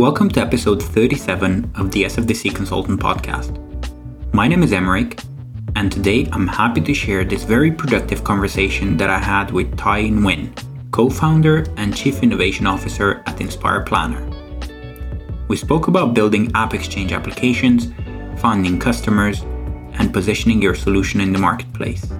Welcome 0.00 0.30
to 0.30 0.40
episode 0.40 0.82
37 0.82 1.72
of 1.74 1.90
the 1.90 2.04
SFDC 2.04 2.54
Consultant 2.54 2.98
Podcast. 2.98 3.52
My 4.32 4.48
name 4.48 4.62
is 4.62 4.70
Emeric, 4.72 5.22
and 5.76 5.92
today 5.92 6.26
I'm 6.32 6.46
happy 6.46 6.80
to 6.80 6.94
share 6.94 7.22
this 7.22 7.44
very 7.44 7.70
productive 7.70 8.24
conversation 8.24 8.96
that 8.96 9.10
I 9.10 9.18
had 9.18 9.50
with 9.50 9.76
Ty 9.76 10.04
Nguyen, 10.04 10.56
co 10.90 11.10
founder 11.10 11.66
and 11.76 11.94
chief 11.94 12.22
innovation 12.22 12.66
officer 12.66 13.22
at 13.26 13.42
Inspire 13.42 13.82
Planner. 13.82 14.26
We 15.48 15.58
spoke 15.58 15.88
about 15.88 16.14
building 16.14 16.50
App 16.54 16.72
Exchange 16.72 17.12
applications, 17.12 17.92
finding 18.40 18.78
customers, 18.78 19.42
and 19.98 20.14
positioning 20.14 20.62
your 20.62 20.74
solution 20.74 21.20
in 21.20 21.30
the 21.30 21.38
marketplace. 21.38 22.10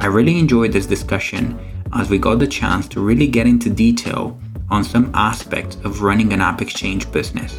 I 0.00 0.06
really 0.06 0.36
enjoyed 0.36 0.72
this 0.72 0.86
discussion 0.86 1.56
as 1.92 2.10
we 2.10 2.18
got 2.18 2.40
the 2.40 2.48
chance 2.48 2.88
to 2.88 3.00
really 3.00 3.28
get 3.28 3.46
into 3.46 3.70
detail 3.70 4.36
on 4.70 4.84
some 4.84 5.10
aspects 5.14 5.76
of 5.84 6.02
running 6.02 6.32
an 6.32 6.40
App 6.40 6.62
Exchange 6.62 7.10
business. 7.12 7.58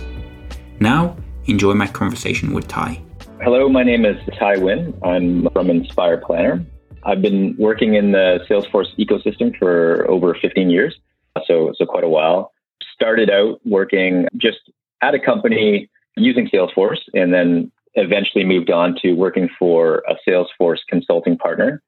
Now, 0.80 1.16
enjoy 1.46 1.74
my 1.74 1.88
conversation 1.88 2.54
with 2.54 2.68
Ty. 2.68 3.02
Hello, 3.42 3.68
my 3.70 3.84
name 3.84 4.06
is 4.06 4.18
Ty 4.38 4.58
Nguyen. 4.58 4.98
I'm 5.06 5.50
from 5.52 5.70
Inspire 5.70 6.18
Planner. 6.18 6.66
I've 7.04 7.22
been 7.22 7.56
working 7.58 7.96
in 7.96 8.12
the 8.12 8.40
Salesforce 8.50 8.96
ecosystem 8.98 9.58
for 9.58 10.10
over 10.10 10.36
15 10.40 10.70
years, 10.70 10.96
so 11.46 11.74
so 11.76 11.86
quite 11.86 12.04
a 12.04 12.10
while. 12.10 12.52
Started 12.94 13.30
out 13.30 13.60
working 13.66 14.28
just 14.38 14.60
at 15.02 15.16
a 15.16 15.20
company 15.20 15.90
using 16.16 16.48
Salesforce, 16.48 17.00
and 17.14 17.34
then 17.34 17.72
eventually 17.96 18.46
moved 18.46 18.70
on 18.70 18.96
to 19.02 19.14
working 19.14 19.50
for 19.58 20.04
a 20.08 20.16
Salesforce 20.28 20.80
consulting 20.88 21.38
partner 21.38 21.82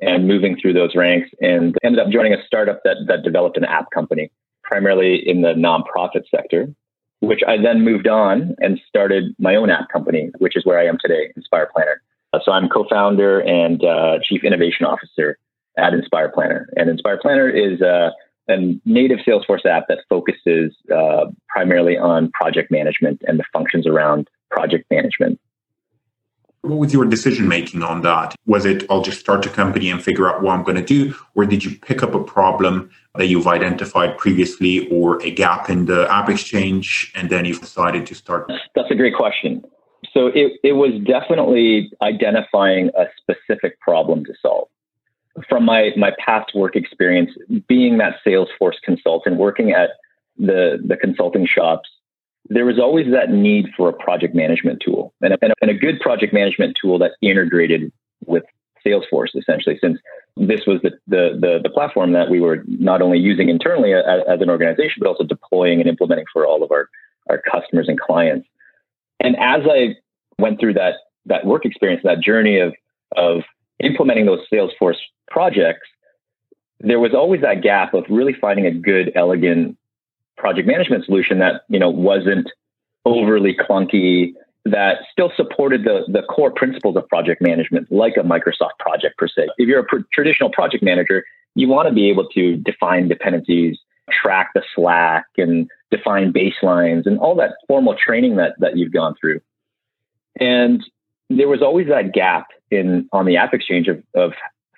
and 0.00 0.28
moving 0.28 0.56
through 0.60 0.74
those 0.74 0.94
ranks, 0.94 1.30
and 1.40 1.74
ended 1.82 1.98
up 1.98 2.10
joining 2.12 2.34
a 2.34 2.44
startup 2.46 2.82
that 2.84 2.96
that 3.06 3.22
developed 3.22 3.56
an 3.56 3.64
app 3.64 3.90
company 3.90 4.30
primarily 4.68 5.16
in 5.26 5.40
the 5.40 5.54
nonprofit 5.54 6.24
sector, 6.30 6.68
which 7.20 7.40
I 7.48 7.56
then 7.56 7.84
moved 7.84 8.06
on 8.06 8.54
and 8.58 8.78
started 8.86 9.34
my 9.38 9.56
own 9.56 9.70
app 9.70 9.88
company, 9.88 10.30
which 10.38 10.56
is 10.56 10.64
where 10.64 10.78
I 10.78 10.86
am 10.86 10.98
today, 11.00 11.32
Inspire 11.34 11.68
Planner. 11.74 12.02
Uh, 12.32 12.38
so 12.44 12.52
I'm 12.52 12.68
co-founder 12.68 13.40
and 13.40 13.82
uh, 13.82 14.18
chief 14.22 14.44
innovation 14.44 14.84
officer 14.84 15.38
at 15.78 15.94
Inspire 15.94 16.28
Planner. 16.28 16.68
And 16.76 16.90
Inspire 16.90 17.18
Planner 17.20 17.48
is 17.48 17.80
uh, 17.80 18.10
a 18.48 18.78
native 18.84 19.20
Salesforce 19.26 19.64
app 19.64 19.88
that 19.88 20.00
focuses 20.08 20.74
uh, 20.94 21.26
primarily 21.48 21.96
on 21.96 22.30
project 22.32 22.70
management 22.70 23.22
and 23.26 23.38
the 23.38 23.44
functions 23.52 23.86
around 23.86 24.28
project 24.50 24.84
management. 24.90 25.40
What 26.62 26.78
was 26.78 26.92
your 26.92 27.04
decision 27.04 27.48
making 27.48 27.82
on 27.82 28.02
that? 28.02 28.34
Was 28.46 28.64
it 28.66 28.84
I'll 28.90 29.02
just 29.02 29.20
start 29.20 29.46
a 29.46 29.48
company 29.48 29.90
and 29.90 30.02
figure 30.02 30.28
out 30.28 30.42
what 30.42 30.52
I'm 30.52 30.64
going 30.64 30.76
to 30.76 30.82
do? 30.82 31.14
Or 31.34 31.46
did 31.46 31.64
you 31.64 31.76
pick 31.78 32.02
up 32.02 32.14
a 32.14 32.22
problem 32.22 32.90
that 33.18 33.26
you've 33.26 33.48
identified 33.48 34.16
previously 34.16 34.88
or 34.88 35.20
a 35.22 35.30
gap 35.30 35.68
in 35.68 35.86
the 35.86 36.06
app 36.10 36.30
exchange 36.30 37.12
and 37.16 37.28
then 37.28 37.44
you've 37.44 37.60
decided 37.60 38.06
to 38.06 38.14
start? 38.14 38.50
That's 38.74 38.90
a 38.90 38.94
great 38.94 39.14
question. 39.14 39.62
So 40.14 40.28
it, 40.28 40.52
it 40.62 40.74
was 40.74 40.92
definitely 41.04 41.90
identifying 42.00 42.90
a 42.96 43.06
specific 43.20 43.80
problem 43.80 44.24
to 44.24 44.34
solve. 44.40 44.68
From 45.48 45.64
my, 45.64 45.90
my 45.96 46.12
past 46.24 46.54
work 46.54 46.76
experience, 46.76 47.30
being 47.66 47.98
that 47.98 48.16
Salesforce 48.24 48.80
consultant, 48.84 49.36
working 49.36 49.72
at 49.72 49.90
the, 50.38 50.80
the 50.84 50.96
consulting 50.96 51.46
shops, 51.46 51.88
there 52.48 52.64
was 52.64 52.78
always 52.78 53.10
that 53.10 53.30
need 53.30 53.66
for 53.76 53.88
a 53.88 53.92
project 53.92 54.34
management 54.34 54.80
tool 54.84 55.12
and 55.20 55.34
a, 55.34 55.38
and 55.60 55.70
a, 55.70 55.74
good 55.74 56.00
project 56.00 56.32
management 56.32 56.76
tool 56.80 56.98
that 56.98 57.12
integrated 57.20 57.92
with 58.26 58.44
Salesforce 58.86 59.36
essentially, 59.36 59.76
since 59.80 59.98
this 60.38 60.60
was 60.66 60.80
the, 60.82 60.90
the, 61.06 61.38
the, 61.40 61.60
the 61.62 61.70
platform 61.70 62.12
that 62.12 62.30
we 62.30 62.40
were 62.40 62.64
not 62.66 63.02
only 63.02 63.18
using 63.18 63.48
internally 63.48 63.92
as, 63.92 64.04
as, 64.28 64.40
an 64.40 64.50
organization, 64.50 64.96
but 65.00 65.08
also 65.08 65.24
deploying 65.24 65.80
and 65.80 65.88
implementing 65.88 66.26
for 66.32 66.46
all 66.46 66.62
of 66.62 66.70
our, 66.70 66.88
our 67.28 67.40
customers 67.50 67.88
and 67.88 67.98
clients. 67.98 68.48
And 69.20 69.36
as 69.36 69.62
I 69.70 69.96
went 70.38 70.60
through 70.60 70.74
that, 70.74 70.94
that 71.26 71.44
work 71.44 71.64
experience, 71.64 72.02
that 72.04 72.20
journey 72.20 72.60
of, 72.60 72.74
of 73.16 73.42
implementing 73.80 74.26
those 74.26 74.40
Salesforce 74.52 74.98
projects, 75.28 75.86
there 76.80 77.00
was 77.00 77.12
always 77.14 77.40
that 77.40 77.62
gap 77.62 77.94
of 77.94 78.04
really 78.08 78.32
finding 78.32 78.66
a 78.66 78.70
good, 78.70 79.12
elegant 79.14 79.76
project 80.38 80.68
management 80.68 81.04
solution 81.04 81.40
that 81.40 81.62
you 81.68 81.78
know 81.78 81.90
wasn't 81.90 82.50
overly 83.04 83.54
clunky 83.54 84.32
that 84.70 84.98
still 85.10 85.32
supported 85.36 85.84
the, 85.84 86.04
the 86.08 86.22
core 86.22 86.50
principles 86.50 86.96
of 86.96 87.08
project 87.08 87.40
management 87.40 87.90
like 87.90 88.16
a 88.16 88.20
microsoft 88.20 88.76
project 88.78 89.16
per 89.18 89.28
se 89.28 89.48
if 89.58 89.68
you're 89.68 89.80
a 89.80 89.84
pr- 89.84 90.06
traditional 90.12 90.50
project 90.50 90.82
manager 90.82 91.24
you 91.54 91.68
want 91.68 91.88
to 91.88 91.94
be 91.94 92.08
able 92.08 92.26
to 92.28 92.56
define 92.56 93.08
dependencies 93.08 93.78
track 94.10 94.50
the 94.54 94.62
slack 94.74 95.26
and 95.36 95.68
define 95.90 96.32
baselines 96.32 97.06
and 97.06 97.18
all 97.18 97.34
that 97.34 97.56
formal 97.66 97.94
training 97.94 98.36
that, 98.36 98.54
that 98.58 98.76
you've 98.76 98.92
gone 98.92 99.14
through 99.20 99.40
and 100.40 100.84
there 101.30 101.48
was 101.48 101.62
always 101.62 101.88
that 101.88 102.12
gap 102.12 102.48
in 102.70 103.08
on 103.12 103.26
the 103.26 103.36
app 103.36 103.52
exchange 103.52 103.88
of, 103.88 104.02
of 104.14 104.32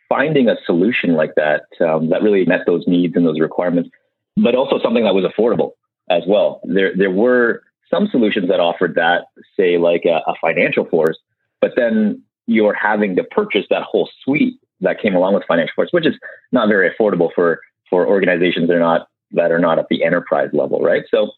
finding 0.08 0.48
a 0.48 0.56
solution 0.66 1.14
like 1.14 1.34
that 1.36 1.62
um, 1.80 2.10
that 2.10 2.22
really 2.22 2.44
met 2.44 2.60
those 2.66 2.84
needs 2.86 3.14
and 3.14 3.26
those 3.26 3.40
requirements 3.40 3.88
but 4.36 4.54
also 4.54 4.78
something 4.82 5.04
that 5.04 5.14
was 5.14 5.24
affordable 5.24 5.72
as 6.10 6.22
well. 6.26 6.60
There, 6.64 6.94
there 6.94 7.10
were 7.10 7.62
some 7.90 8.08
solutions 8.10 8.48
that 8.48 8.60
offered 8.60 8.94
that, 8.94 9.26
say, 9.56 9.76
like 9.76 10.04
a, 10.04 10.20
a 10.26 10.34
FinancialForce, 10.42 11.14
but 11.60 11.72
then 11.76 12.22
you're 12.46 12.74
having 12.74 13.16
to 13.16 13.24
purchase 13.24 13.66
that 13.70 13.82
whole 13.82 14.08
suite 14.24 14.58
that 14.80 15.00
came 15.00 15.14
along 15.14 15.34
with 15.34 15.44
FinancialForce, 15.48 15.88
which 15.90 16.06
is 16.06 16.14
not 16.52 16.68
very 16.68 16.90
affordable 16.90 17.30
for 17.34 17.60
for 17.88 18.06
organizations 18.06 18.68
that 18.68 18.76
are 18.76 18.80
not 18.80 19.08
that 19.32 19.52
are 19.52 19.58
not 19.58 19.78
at 19.78 19.86
the 19.88 20.04
enterprise 20.04 20.50
level, 20.52 20.80
right? 20.80 21.04
So 21.10 21.30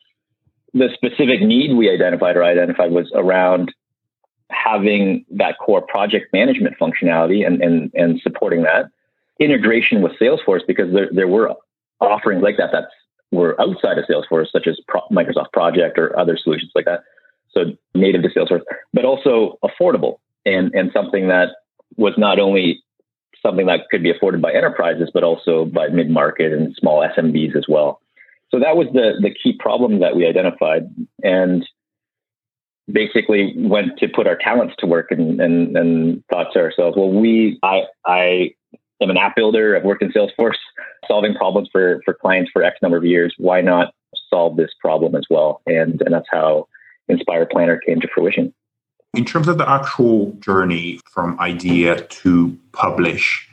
the 0.75 0.89
specific 0.95 1.41
need 1.41 1.77
we 1.77 1.91
identified 1.91 2.37
or 2.37 2.45
identified 2.45 2.93
was 2.93 3.11
around 3.15 3.73
having 4.51 5.25
that 5.31 5.57
core 5.59 5.83
project 5.83 6.33
management 6.33 6.77
functionality 6.79 7.47
and 7.47 7.63
and, 7.63 7.91
and 7.95 8.21
supporting 8.21 8.63
that 8.63 8.87
integration 9.41 10.03
with 10.03 10.13
Salesforce 10.21 10.61
because 10.67 10.93
there, 10.93 11.09
there 11.13 11.29
were 11.29 11.55
offerings 12.01 12.43
like 12.43 12.57
that 12.59 12.71
that 12.73 12.85
were 13.33 13.61
outside 13.61 13.99
of 13.99 14.05
Salesforce, 14.05 14.53
such 14.53 14.69
as 14.69 14.79
Pro- 14.87 15.09
Microsoft 15.11 15.53
Project 15.53 15.99
or 15.99 16.17
other 16.19 16.37
solutions 16.37 16.71
like 16.75 16.85
that. 16.85 17.03
So 17.51 17.73
native 17.95 18.23
to 18.23 18.29
Salesforce, 18.29 18.63
but 18.93 19.05
also 19.05 19.59
affordable 19.65 20.19
and, 20.47 20.73
and 20.75 20.91
something 20.93 21.29
that 21.29 21.49
was 21.97 22.15
not 22.17 22.39
only 22.39 22.83
something 23.45 23.67
that 23.67 23.89
could 23.91 24.03
be 24.03 24.11
afforded 24.11 24.41
by 24.41 24.53
enterprises, 24.53 25.11
but 25.13 25.25
also 25.25 25.65
by 25.65 25.89
mid 25.89 26.09
market 26.09 26.53
and 26.53 26.75
small 26.77 27.07
SMBs 27.17 27.57
as 27.57 27.65
well. 27.69 28.01
So 28.51 28.61
that 28.61 28.77
was 28.77 28.87
the, 28.93 29.15
the 29.21 29.35
key 29.35 29.57
problem 29.59 30.01
that 30.01 30.15
we 30.15 30.27
identified 30.27 30.83
and 31.23 31.67
basically 32.91 33.55
went 33.57 33.99
to 33.99 34.09
put 34.09 34.27
our 34.27 34.37
talents 34.37 34.75
to 34.79 34.87
work 34.87 35.11
and, 35.11 35.41
and, 35.41 35.77
and 35.77 36.25
thought 36.31 36.49
to 36.53 36.61
ourselves, 36.61 36.97
well, 36.97 37.11
we, 37.11 37.59
I, 37.63 37.83
I 38.05 38.55
am 39.03 39.11
an 39.11 39.17
app 39.17 39.37
builder. 39.37 39.77
I've 39.77 39.85
worked 39.85 40.03
in 40.03 40.13
Salesforce 40.13 40.57
solving 41.07 41.35
problems 41.35 41.69
for, 41.73 42.01
for 42.05 42.15
clients 42.15 42.51
for 42.53 42.63
X 42.63 42.79
number 42.83 42.97
of 42.97 43.05
years. 43.05 43.35
Why 43.39 43.61
not 43.61 43.95
solve 44.31 44.57
this 44.57 44.71
problem 44.81 45.15
as 45.15 45.25
well? 45.31 45.61
And, 45.67 46.01
and 46.03 46.15
that's 46.15 46.29
how 46.31 46.69
Inspire 47.09 47.47
Planner 47.47 47.79
came 47.79 48.01
to 48.01 48.09
fruition. 48.09 48.55
In 49.15 49.25
terms 49.25 49.49
of 49.49 49.59
the 49.59 49.69
actual 49.69 50.33
journey 50.41 51.01
from 51.11 51.39
idea 51.39 52.01
to 52.01 52.59
publish, 52.73 53.47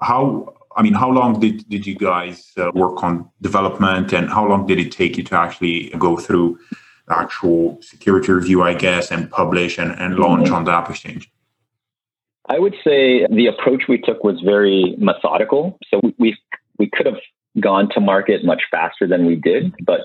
how 0.00 0.54
I 0.76 0.82
mean, 0.82 0.94
how 0.94 1.10
long 1.10 1.38
did, 1.38 1.68
did 1.68 1.86
you 1.86 1.94
guys 1.94 2.50
uh, 2.56 2.70
work 2.74 3.02
on 3.02 3.28
development 3.42 4.12
and 4.12 4.30
how 4.30 4.46
long 4.46 4.66
did 4.66 4.78
it 4.78 4.90
take 4.90 5.18
you 5.18 5.24
to 5.24 5.36
actually 5.36 5.90
go 5.98 6.16
through 6.16 6.58
the 7.08 7.18
actual 7.18 7.78
security 7.82 8.32
review, 8.32 8.62
I 8.62 8.74
guess, 8.74 9.10
and 9.10 9.30
publish 9.30 9.78
and, 9.78 9.92
and 10.00 10.16
launch 10.16 10.46
mm-hmm. 10.46 10.54
on 10.54 10.64
the 10.64 10.72
App 10.72 10.88
Exchange? 10.88 11.30
I 12.52 12.58
would 12.58 12.74
say 12.84 13.26
the 13.30 13.46
approach 13.46 13.84
we 13.88 13.98
took 13.98 14.22
was 14.22 14.38
very 14.44 14.94
methodical. 14.98 15.78
So 15.88 16.00
we 16.18 16.36
we 16.78 16.90
could 16.92 17.06
have 17.06 17.20
gone 17.58 17.88
to 17.94 18.00
market 18.00 18.44
much 18.44 18.62
faster 18.70 19.06
than 19.06 19.24
we 19.24 19.36
did, 19.36 19.74
but 19.82 20.00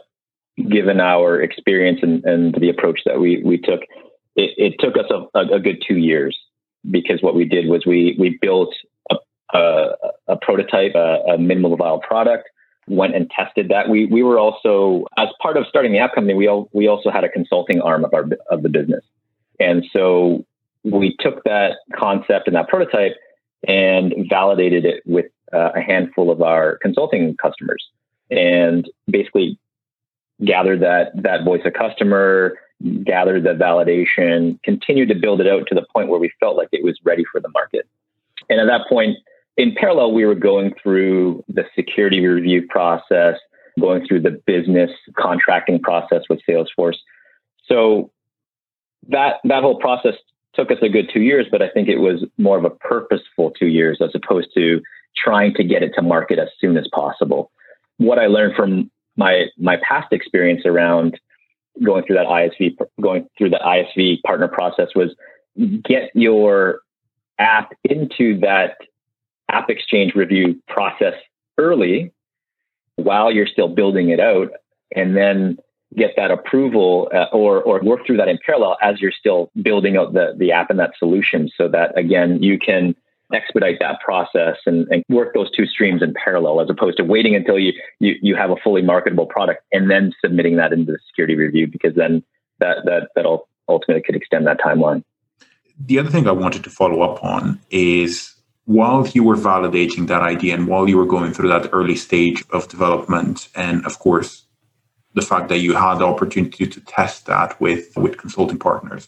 given 0.69 1.01
our 1.01 1.41
experience 1.41 1.99
and, 2.01 2.23
and 2.23 2.55
the 2.55 2.69
approach 2.69 3.01
that 3.05 3.19
we 3.19 3.43
we 3.43 3.57
took, 3.57 3.81
it, 4.37 4.51
it 4.57 4.73
took 4.79 4.95
us 4.95 5.11
a, 5.11 5.55
a, 5.55 5.59
good 5.59 5.83
two 5.85 5.97
years 5.97 6.37
because 6.89 7.21
what 7.21 7.35
we 7.35 7.43
did 7.43 7.67
was 7.67 7.85
we 7.85 8.15
we 8.17 8.37
built 8.41 8.73
a, 9.11 9.15
a, 9.53 9.95
a 10.29 10.37
prototype, 10.37 10.95
a, 10.95 11.33
a 11.33 11.37
minimal 11.37 11.75
viable 11.75 11.99
product, 11.99 12.47
went 12.87 13.13
and 13.13 13.29
tested 13.29 13.69
that. 13.69 13.89
We 13.89 14.05
we 14.05 14.23
were 14.23 14.39
also 14.39 15.05
as 15.17 15.27
part 15.41 15.57
of 15.57 15.65
starting 15.67 15.91
the 15.91 15.99
app 15.99 16.15
company, 16.15 16.33
we 16.33 16.47
all, 16.47 16.69
we 16.71 16.87
also 16.87 17.09
had 17.11 17.25
a 17.25 17.29
consulting 17.29 17.81
arm 17.81 18.05
of 18.05 18.13
our 18.13 18.25
of 18.49 18.63
the 18.63 18.69
business, 18.69 19.03
and 19.59 19.83
so 19.91 20.45
we 20.91 21.15
took 21.19 21.43
that 21.43 21.77
concept 21.95 22.47
and 22.47 22.55
that 22.55 22.67
prototype 22.67 23.15
and 23.67 24.13
validated 24.29 24.85
it 24.85 25.03
with 25.05 25.25
uh, 25.53 25.71
a 25.75 25.81
handful 25.81 26.29
of 26.29 26.41
our 26.41 26.77
consulting 26.81 27.35
customers 27.37 27.85
and 28.29 28.89
basically 29.09 29.57
gathered 30.45 30.81
that 30.81 31.11
that 31.15 31.43
voice 31.43 31.61
of 31.65 31.73
customer 31.73 32.57
gathered 33.03 33.43
the 33.43 33.53
validation 33.53 34.61
continued 34.63 35.09
to 35.09 35.15
build 35.15 35.41
it 35.41 35.47
out 35.47 35.65
to 35.67 35.73
the 35.73 35.85
point 35.93 36.09
where 36.09 36.19
we 36.19 36.31
felt 36.39 36.55
like 36.55 36.69
it 36.71 36.83
was 36.83 36.99
ready 37.03 37.23
for 37.31 37.41
the 37.41 37.49
market 37.49 37.87
and 38.49 38.59
at 38.59 38.65
that 38.65 38.87
point 38.87 39.17
in 39.55 39.73
parallel 39.73 40.11
we 40.11 40.25
were 40.25 40.35
going 40.35 40.73
through 40.83 41.43
the 41.47 41.65
security 41.75 42.23
review 42.25 42.67
process 42.69 43.37
going 43.79 44.05
through 44.07 44.21
the 44.21 44.41
business 44.45 44.91
contracting 45.17 45.79
process 45.79 46.23
with 46.29 46.39
Salesforce. 46.47 46.97
So 47.65 48.11
that 49.09 49.35
that 49.43 49.61
whole 49.61 49.79
process 49.79 50.15
took 50.57 50.71
us 50.71 50.77
a 50.81 50.89
good 50.89 51.09
two 51.13 51.21
years, 51.21 51.45
but 51.49 51.61
I 51.61 51.69
think 51.69 51.87
it 51.87 51.99
was 51.99 52.25
more 52.37 52.57
of 52.57 52.65
a 52.65 52.69
purposeful 52.69 53.51
two 53.51 53.67
years 53.67 53.99
as 54.01 54.09
opposed 54.15 54.49
to 54.55 54.81
trying 55.15 55.53
to 55.53 55.63
get 55.63 55.83
it 55.83 55.93
to 55.95 56.01
market 56.01 56.39
as 56.39 56.49
soon 56.59 56.77
as 56.77 56.87
possible. 56.91 57.51
What 57.97 58.19
I 58.19 58.27
learned 58.27 58.55
from 58.55 58.91
my 59.15 59.45
my 59.57 59.77
past 59.77 60.11
experience 60.11 60.63
around 60.65 61.19
going 61.83 62.03
through 62.03 62.15
that 62.15 62.25
ISV 62.25 62.77
going 62.99 63.27
through 63.37 63.51
the 63.51 63.59
ISV 63.63 64.21
partner 64.23 64.47
process 64.47 64.89
was 64.95 65.15
get 65.83 66.11
your 66.13 66.81
app 67.39 67.73
into 67.83 68.39
that 68.39 68.77
app 69.49 69.69
exchange 69.69 70.15
review 70.15 70.59
process 70.67 71.13
early 71.57 72.11
while 72.95 73.31
you're 73.31 73.47
still 73.47 73.67
building 73.67 74.09
it 74.09 74.19
out 74.19 74.49
and 74.95 75.15
then 75.15 75.57
get 75.95 76.11
that 76.17 76.31
approval 76.31 77.09
uh, 77.13 77.25
or 77.31 77.61
or 77.61 77.79
work 77.81 78.05
through 78.05 78.17
that 78.17 78.27
in 78.27 78.37
parallel 78.45 78.77
as 78.81 78.99
you're 78.99 79.11
still 79.11 79.49
building 79.61 79.97
out 79.97 80.13
the 80.13 80.33
the 80.37 80.51
app 80.51 80.69
and 80.69 80.79
that 80.79 80.91
solution 80.97 81.49
so 81.55 81.67
that 81.67 81.97
again 81.97 82.41
you 82.41 82.59
can 82.59 82.95
expedite 83.33 83.77
that 83.79 83.99
process 83.99 84.57
and, 84.65 84.87
and 84.89 85.03
work 85.09 85.33
those 85.33 85.51
two 85.51 85.65
streams 85.65 86.01
in 86.01 86.13
parallel 86.13 86.61
as 86.61 86.69
opposed 86.69 86.95
to 86.97 87.03
waiting 87.03 87.35
until 87.35 87.59
you, 87.59 87.73
you 87.99 88.15
you 88.21 88.35
have 88.35 88.49
a 88.49 88.55
fully 88.63 88.81
marketable 88.81 89.25
product 89.25 89.63
and 89.71 89.89
then 89.89 90.13
submitting 90.23 90.55
that 90.57 90.73
into 90.73 90.91
the 90.91 90.99
security 91.09 91.35
review 91.35 91.67
because 91.67 91.95
then 91.95 92.23
that 92.59 92.77
that 92.85 93.09
that'll 93.15 93.47
ultimately 93.69 94.01
could 94.01 94.15
extend 94.15 94.47
that 94.47 94.59
timeline. 94.59 95.03
The 95.79 95.99
other 95.99 96.09
thing 96.09 96.27
i 96.27 96.31
wanted 96.31 96.63
to 96.63 96.69
follow 96.69 97.01
up 97.01 97.23
on 97.23 97.59
is 97.69 98.33
while 98.65 99.07
you 99.07 99.23
were 99.23 99.35
validating 99.35 100.07
that 100.07 100.21
idea 100.21 100.53
and 100.53 100.67
while 100.67 100.89
you 100.89 100.97
were 100.97 101.05
going 101.05 101.33
through 101.33 101.49
that 101.49 101.69
early 101.71 101.95
stage 101.95 102.43
of 102.51 102.67
development 102.67 103.47
and 103.55 103.85
of 103.85 103.99
course 103.99 104.46
the 105.17 105.25
fact 105.25 105.49
that 105.49 105.59
you 105.59 105.75
had 105.75 105.95
the 105.95 106.05
opportunity 106.05 106.65
to 106.65 106.79
test 106.81 107.25
that 107.25 107.59
with 107.59 107.95
with 107.97 108.17
consulting 108.17 108.59
partners. 108.59 109.07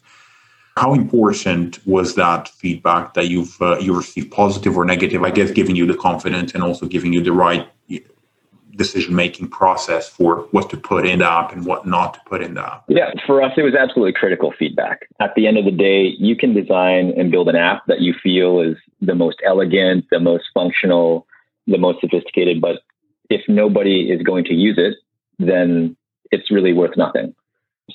How 0.75 0.93
important 0.93 1.85
was 1.85 2.15
that 2.15 2.47
feedback 2.47 3.13
that 3.13 3.27
you've 3.27 3.61
uh, 3.61 3.77
you 3.79 3.95
received, 3.95 4.31
positive 4.31 4.77
or 4.77 4.85
negative? 4.85 5.23
I 5.23 5.31
guess 5.31 5.51
giving 5.51 5.75
you 5.75 5.85
the 5.85 5.99
confidence 6.07 6.53
and 6.53 6.63
also 6.63 6.85
giving 6.85 7.13
you 7.13 7.21
the 7.21 7.33
right 7.33 7.67
decision 8.79 9.13
making 9.13 9.49
process 9.49 10.07
for 10.07 10.47
what 10.51 10.69
to 10.71 10.77
put 10.77 11.05
in 11.05 11.19
the 11.19 11.29
app 11.29 11.51
and 11.51 11.65
what 11.65 11.85
not 11.85 12.13
to 12.15 12.19
put 12.25 12.41
in 12.41 12.55
the 12.55 12.65
app? 12.65 12.85
Yeah, 12.87 13.11
for 13.27 13.43
us, 13.43 13.51
it 13.57 13.61
was 13.61 13.75
absolutely 13.75 14.13
critical 14.13 14.53
feedback. 14.57 15.07
At 15.19 15.35
the 15.35 15.45
end 15.45 15.57
of 15.57 15.65
the 15.65 15.71
day, 15.71 16.15
you 16.17 16.35
can 16.35 16.53
design 16.53 17.13
and 17.17 17.29
build 17.29 17.49
an 17.49 17.57
app 17.57 17.85
that 17.87 17.99
you 17.99 18.13
feel 18.13 18.61
is 18.61 18.77
the 19.01 19.13
most 19.13 19.37
elegant, 19.45 20.05
the 20.09 20.19
most 20.19 20.45
functional, 20.53 21.27
the 21.67 21.77
most 21.77 21.99
sophisticated, 21.99 22.61
but 22.61 22.81
if 23.29 23.41
nobody 23.47 24.09
is 24.09 24.23
going 24.23 24.45
to 24.45 24.53
use 24.53 24.77
it, 24.77 24.95
then 25.37 25.95
it's 26.31 26.51
really 26.51 26.73
worth 26.73 26.95
nothing. 26.97 27.33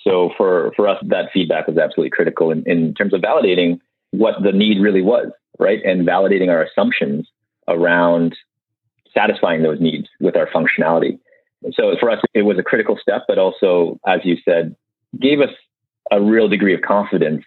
So 0.02 0.30
for, 0.36 0.72
for 0.74 0.88
us, 0.88 0.98
that 1.06 1.30
feedback 1.32 1.68
was 1.68 1.78
absolutely 1.78 2.10
critical 2.10 2.50
in, 2.50 2.64
in 2.66 2.94
terms 2.94 3.14
of 3.14 3.20
validating 3.20 3.78
what 4.10 4.42
the 4.42 4.52
need 4.52 4.80
really 4.80 5.02
was, 5.02 5.30
right? 5.58 5.80
And 5.84 6.06
validating 6.06 6.48
our 6.48 6.62
assumptions 6.62 7.28
around 7.68 8.36
satisfying 9.12 9.62
those 9.62 9.80
needs 9.80 10.08
with 10.20 10.36
our 10.36 10.48
functionality. 10.48 11.18
So 11.72 11.94
for 11.98 12.10
us, 12.10 12.20
it 12.34 12.42
was 12.42 12.58
a 12.58 12.62
critical 12.62 12.98
step, 13.00 13.22
but 13.26 13.38
also, 13.38 13.98
as 14.06 14.20
you 14.24 14.36
said, 14.44 14.74
gave 15.20 15.40
us 15.40 15.50
a 16.10 16.20
real 16.20 16.48
degree 16.48 16.74
of 16.74 16.82
confidence 16.82 17.44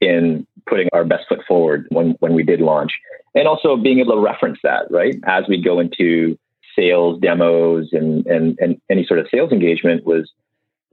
in 0.00 0.46
putting 0.68 0.88
our 0.92 1.04
best 1.04 1.24
foot 1.28 1.40
forward 1.48 1.86
when, 1.88 2.10
when 2.20 2.34
we 2.34 2.42
did 2.42 2.60
launch. 2.60 2.92
And 3.34 3.48
also 3.48 3.76
being 3.76 3.98
able 3.98 4.14
to 4.14 4.20
reference 4.20 4.58
that, 4.62 4.90
right? 4.90 5.16
As 5.24 5.44
we 5.48 5.60
go 5.60 5.80
into 5.80 6.38
sales 6.76 7.18
demos 7.20 7.88
and, 7.92 8.26
and, 8.26 8.58
and 8.60 8.80
any 8.90 9.04
sort 9.04 9.18
of 9.18 9.26
sales 9.30 9.50
engagement 9.50 10.04
was 10.04 10.30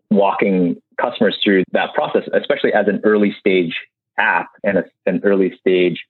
walking 0.09 0.81
customers 0.99 1.37
through 1.43 1.63
that 1.71 1.93
process, 1.93 2.23
especially 2.33 2.73
as 2.73 2.87
an 2.87 3.01
early 3.03 3.35
stage 3.39 3.75
app 4.17 4.49
and 4.63 4.77
a, 4.77 4.85
an 5.05 5.21
early 5.23 5.55
stage 5.59 6.05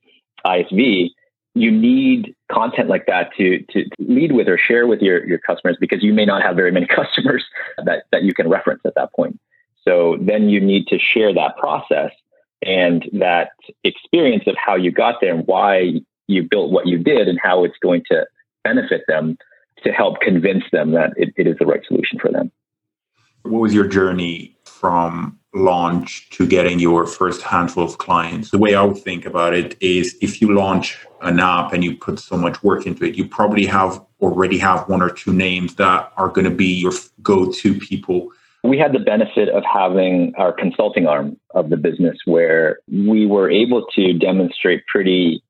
ISV. 0.45 1.09
You 1.55 1.71
need 1.71 2.35
content 2.51 2.89
like 2.89 3.05
that 3.07 3.33
to, 3.37 3.63
to 3.71 3.85
lead 3.99 4.31
with 4.31 4.47
or 4.47 4.57
share 4.57 4.87
with 4.87 5.01
your, 5.01 5.25
your 5.27 5.37
customers 5.37 5.77
because 5.79 6.03
you 6.03 6.13
may 6.13 6.25
not 6.25 6.41
have 6.41 6.55
very 6.55 6.71
many 6.71 6.87
customers 6.99 7.43
that, 7.83 8.05
that 8.11 8.23
you 8.23 8.33
can 8.33 8.49
reference 8.49 8.81
at 8.85 8.95
that 8.95 9.13
point. 9.13 9.39
So 9.83 10.17
then 10.21 10.49
you 10.49 10.61
need 10.61 10.87
to 10.87 10.99
share 10.99 11.33
that 11.33 11.57
process 11.57 12.11
and 12.65 13.07
that 13.13 13.51
experience 13.83 14.45
of 14.47 14.55
how 14.57 14.75
you 14.75 14.91
got 14.91 15.19
there 15.19 15.33
and 15.33 15.45
why 15.45 15.93
you 16.27 16.43
built 16.43 16.71
what 16.71 16.87
you 16.87 16.97
did 16.97 17.27
and 17.27 17.39
how 17.41 17.63
it's 17.65 17.77
going 17.79 18.03
to 18.09 18.25
benefit 18.63 19.03
them 19.07 19.37
to 19.83 19.91
help 19.91 20.19
convince 20.21 20.63
them 20.71 20.91
that 20.91 21.11
it, 21.17 21.33
it 21.37 21.47
is 21.47 21.57
the 21.59 21.65
right 21.65 21.81
solution 21.85 22.19
for 22.19 22.31
them. 22.31 22.51
What 23.43 23.59
was 23.59 23.73
your 23.73 23.87
journey 23.87 24.57
from 24.63 25.37
launch 25.53 26.29
to 26.31 26.47
getting 26.47 26.79
your 26.79 27.05
first 27.05 27.41
handful 27.41 27.83
of 27.83 27.97
clients? 27.97 28.51
The 28.51 28.57
way 28.57 28.73
I 28.75 28.83
would 28.83 28.97
think 28.97 29.25
about 29.25 29.53
it 29.53 29.75
is 29.81 30.17
if 30.21 30.41
you 30.41 30.53
launch 30.53 30.97
an 31.21 31.39
app 31.39 31.73
and 31.73 31.83
you 31.83 31.95
put 31.95 32.19
so 32.19 32.37
much 32.37 32.63
work 32.63 32.85
into 32.85 33.05
it, 33.05 33.15
you 33.15 33.27
probably 33.27 33.65
have 33.65 34.01
already 34.21 34.57
have 34.57 34.87
one 34.87 35.01
or 35.01 35.09
two 35.09 35.33
names 35.33 35.75
that 35.75 36.11
are 36.17 36.29
going 36.29 36.45
to 36.45 36.55
be 36.55 36.73
your 36.73 36.93
go-to 37.21 37.77
people. 37.79 38.29
We 38.63 38.77
had 38.77 38.93
the 38.93 38.99
benefit 38.99 39.49
of 39.49 39.63
having 39.65 40.33
our 40.37 40.53
consulting 40.53 41.05
arm 41.05 41.37
of 41.53 41.69
the 41.69 41.75
business 41.75 42.17
where 42.25 42.79
we 42.87 43.25
were 43.25 43.49
able 43.49 43.85
to 43.95 44.13
demonstrate 44.13 44.85
pretty 44.87 45.43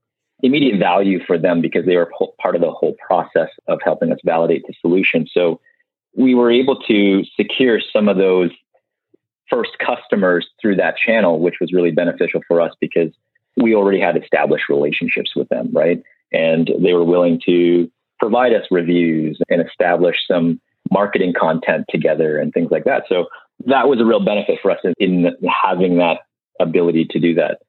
immediate 0.44 0.78
value 0.78 1.19
for 1.25 1.38
them 1.38 1.62
because 1.62 1.86
they 1.86 1.95
were 1.95 2.12
part 2.40 2.56
of 2.56 2.62
the 2.62 2.69
whole 2.69 2.95
process 3.06 3.50
of 3.68 3.80
helping 3.84 4.12
us 4.12 4.19
validate 4.24 4.63
the 4.68 4.74
solution. 4.81 5.25
So 5.34 5.60
we 6.16 6.36
were 6.36 6.51
able 6.51 6.80
to 6.81 7.24
secure 7.36 7.80
some 7.92 8.07
of 8.07 8.18
those 8.18 8.51
first 9.50 9.72
customers 9.80 10.48
through 10.62 10.75
that 10.75 10.98
channel, 10.98 11.40
which 11.40 11.56
was 11.60 11.72
really 11.72 11.92
beneficial 11.92 12.42
for 12.48 12.62
us 12.62 12.74
because 12.80 13.12
we 13.56 13.74
already 13.74 14.00
had 14.00 14.18
established 14.18 14.69
relationships 14.69 15.36
with 15.36 15.48
them, 15.50 15.69
right? 15.72 16.04
And 16.31 16.69
they 16.80 16.94
were 16.94 17.04
willing 17.04 17.40
to 17.45 17.90
provide 18.19 18.54
us 18.54 18.66
reviews 18.69 19.40
and 19.50 19.62
establish 19.62 20.18
some 20.28 20.60
marketing 20.92 21.34
content 21.40 21.86
together 21.90 22.38
and 22.38 22.54
things 22.54 22.69
like 22.72 22.84
that. 22.84 23.04
So 23.07 23.28
that 23.66 23.88
was 23.88 24.00
a 24.01 24.06
real 24.06 24.24
benefit 24.24 24.60
for 24.62 24.72
us 24.72 24.80
in, 24.98 25.36
having 25.63 25.98
that 25.98 26.19
ability 26.60 27.06
to 27.12 27.19
do 27.19 27.36
that. 27.36 27.62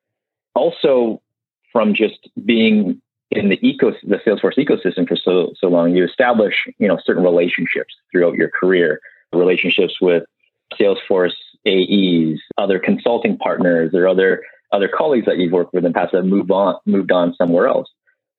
Also, 0.54 1.20
from 1.74 1.92
just 1.92 2.30
being 2.46 3.02
in 3.30 3.48
the 3.50 3.56
the 3.56 4.20
Salesforce 4.24 4.56
ecosystem 4.56 5.06
for 5.06 5.16
so 5.16 5.52
so 5.58 5.68
long, 5.68 5.94
you 5.94 6.04
establish 6.04 6.66
you 6.78 6.88
know 6.88 6.98
certain 7.04 7.22
relationships 7.22 7.94
throughout 8.10 8.34
your 8.34 8.48
career, 8.48 9.00
relationships 9.32 10.00
with 10.00 10.24
Salesforce 10.80 11.34
AEs, 11.66 12.40
other 12.56 12.78
consulting 12.78 13.36
partners, 13.36 13.92
or 13.92 14.08
other 14.08 14.42
other 14.72 14.88
colleagues 14.88 15.26
that 15.26 15.36
you've 15.36 15.52
worked 15.52 15.74
with 15.74 15.84
in 15.84 15.92
the 15.92 15.98
past 15.98 16.12
that 16.12 16.22
moved 16.22 16.50
on 16.50 16.76
moved 16.86 17.12
on 17.12 17.34
somewhere 17.34 17.66
else. 17.66 17.88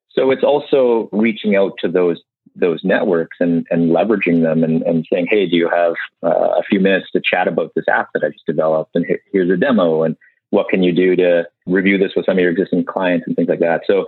So 0.10 0.32
it's 0.32 0.44
also 0.44 1.10
reaching 1.12 1.56
out 1.56 1.74
to 1.80 1.89
those 1.89 2.22
those 2.56 2.84
networks 2.86 3.38
and, 3.42 3.68
and 3.70 3.92
leveraging 3.92 4.42
them 4.42 4.63
and, 4.63 4.82
and 4.84 5.06
saying, 5.12 5.27
hey, 5.30 5.46
do 5.46 5.58
you 5.58 5.70
have 5.70 5.96
uh, 6.24 6.54
a 6.58 6.63
few 6.63 6.80
minutes 6.80 7.12
to 7.12 7.20
chat 7.20 7.50
about 7.50 7.74
this 7.75 7.86
app 7.89 8.10
that 8.13 8.24
I 8.24 8.30
just 8.30 8.46
developed? 8.46 8.96
And 8.96 9.06
here's 9.32 9.50
a 9.50 9.58
demo. 9.58 10.04
And 10.04 10.15
what 10.50 10.70
can 10.70 10.84
you 10.84 10.94
do 10.94 11.16
to 11.16 11.48
review 11.66 11.98
this 11.98 12.12
with 12.16 12.25
some 12.25 12.38
of 12.38 12.42
your 12.42 12.52
existing 12.52 12.86
clients 12.86 13.25
and 13.28 13.36
things 13.36 13.50
like 13.50 13.60
that. 13.60 13.82
So 13.88 14.06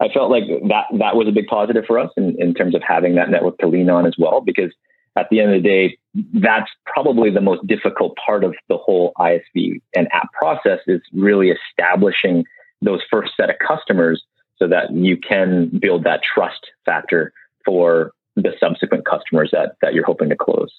I 0.00 0.08
felt 0.08 0.30
like 0.30 0.44
that 0.68 0.84
that 0.98 1.16
was 1.16 1.28
a 1.28 1.32
big 1.32 1.46
positive 1.46 1.84
for 1.86 1.98
us 1.98 2.10
in, 2.16 2.40
in 2.40 2.54
terms 2.54 2.74
of 2.74 2.82
having 2.82 3.14
that 3.14 3.30
network 3.30 3.58
to 3.58 3.66
lean 3.66 3.88
on 3.88 4.06
as 4.06 4.14
well, 4.18 4.40
because 4.40 4.72
at 5.16 5.28
the 5.30 5.40
end 5.40 5.54
of 5.54 5.62
the 5.62 5.68
day, 5.68 5.98
that's 6.34 6.70
probably 6.84 7.30
the 7.30 7.40
most 7.40 7.66
difficult 7.66 8.14
part 8.16 8.44
of 8.44 8.54
the 8.68 8.76
whole 8.76 9.12
ISV 9.18 9.80
and 9.94 10.08
app 10.12 10.30
process 10.32 10.80
is 10.86 11.00
really 11.14 11.50
establishing 11.50 12.44
those 12.82 13.00
first 13.10 13.32
set 13.36 13.48
of 13.48 13.56
customers 13.66 14.22
so 14.58 14.68
that 14.68 14.92
you 14.92 15.16
can 15.16 15.68
build 15.78 16.04
that 16.04 16.22
trust 16.22 16.70
factor 16.84 17.32
for 17.64 18.12
the 18.36 18.52
subsequent 18.60 19.06
customers 19.06 19.50
that, 19.52 19.76
that 19.80 19.94
you're 19.94 20.04
hoping 20.04 20.28
to 20.28 20.36
close. 20.36 20.70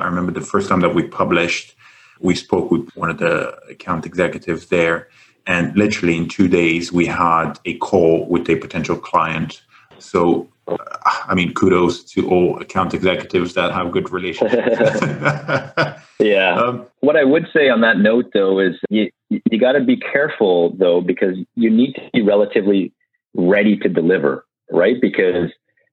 I 0.00 0.06
remember 0.06 0.32
the 0.32 0.40
first 0.40 0.68
time 0.68 0.80
that 0.80 0.94
we 0.94 1.06
published, 1.06 1.74
we 2.24 2.34
spoke 2.34 2.70
with 2.70 2.88
one 2.96 3.10
of 3.10 3.18
the 3.18 3.54
account 3.68 4.06
executives 4.06 4.66
there 4.66 5.08
and 5.46 5.76
literally 5.76 6.16
in 6.16 6.28
two 6.28 6.48
days, 6.48 6.92
we 6.92 7.06
had 7.06 7.54
a 7.64 7.76
call 7.78 8.26
with 8.26 8.48
a 8.48 8.56
potential 8.56 8.96
client. 8.96 9.62
So, 9.98 10.48
uh, 10.66 10.76
I 11.04 11.34
mean, 11.34 11.52
kudos 11.52 12.02
to 12.12 12.28
all 12.30 12.60
account 12.60 12.94
executives 12.94 13.54
that 13.54 13.72
have 13.72 13.92
good 13.92 14.10
relationships. 14.10 14.80
yeah. 16.18 16.54
Um, 16.64 16.86
what 17.00 17.16
I 17.16 17.24
would 17.24 17.48
say 17.52 17.68
on 17.68 17.80
that 17.82 17.98
note, 17.98 18.30
though, 18.32 18.58
is 18.58 18.76
you, 18.88 19.10
you 19.28 19.58
got 19.58 19.72
to 19.72 19.80
be 19.80 19.96
careful, 19.96 20.74
though, 20.76 21.00
because 21.00 21.36
you 21.56 21.68
need 21.68 21.94
to 21.94 22.08
be 22.12 22.22
relatively 22.22 22.92
ready 23.34 23.76
to 23.78 23.88
deliver, 23.88 24.46
right? 24.70 24.98
Because 25.00 25.50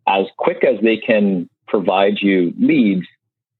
as 0.07 0.27
quick 0.37 0.63
as 0.63 0.79
they 0.81 0.95
can 0.95 1.49
provide 1.67 2.21
you 2.21 2.53
leads, 2.59 3.07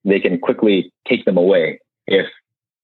they 0.06 0.20
can 0.20 0.40
quickly 0.40 0.94
take 1.08 1.26
them 1.26 1.38
away 1.38 1.80
if 2.08 2.28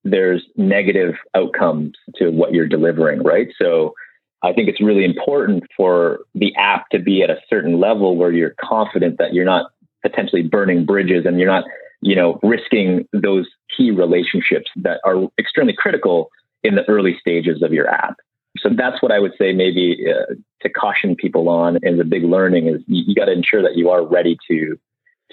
there's 0.04 0.44
negative 0.56 1.14
outcomes 1.34 1.94
to 2.16 2.30
what 2.30 2.52
you're 2.52 2.68
delivering, 2.68 3.22
right? 3.22 3.48
So 3.60 3.94
I 4.42 4.52
think 4.52 4.68
it's 4.68 4.80
really 4.80 5.04
important 5.04 5.64
for 5.76 6.20
the 6.34 6.54
app 6.56 6.88
to 6.90 6.98
be 6.98 7.22
at 7.22 7.30
a 7.30 7.40
certain 7.48 7.80
level 7.80 8.16
where 8.16 8.32
you're 8.32 8.54
confident 8.60 9.18
that 9.18 9.34
you're 9.34 9.44
not 9.44 9.70
potentially 10.02 10.42
burning 10.42 10.84
bridges 10.84 11.26
and 11.26 11.38
you're 11.38 11.50
not, 11.50 11.64
you 12.00 12.14
know, 12.14 12.38
risking 12.42 13.06
those 13.12 13.46
key 13.76 13.90
relationships 13.90 14.70
that 14.76 15.00
are 15.04 15.26
extremely 15.38 15.74
critical 15.76 16.30
in 16.62 16.76
the 16.76 16.88
early 16.88 17.16
stages 17.18 17.62
of 17.62 17.72
your 17.72 17.88
app. 17.88 18.16
So 18.58 18.70
that's 18.70 19.02
what 19.02 19.12
I 19.12 19.18
would 19.18 19.32
say 19.38 19.52
maybe 19.52 20.06
uh, 20.08 20.34
to 20.62 20.68
caution 20.68 21.16
people 21.16 21.48
on 21.48 21.78
and 21.82 21.98
the 21.98 22.04
big 22.04 22.24
learning 22.24 22.68
is 22.68 22.80
you, 22.86 23.04
you 23.08 23.14
got 23.14 23.26
to 23.26 23.32
ensure 23.32 23.62
that 23.62 23.76
you 23.76 23.90
are 23.90 24.04
ready 24.04 24.36
to 24.48 24.78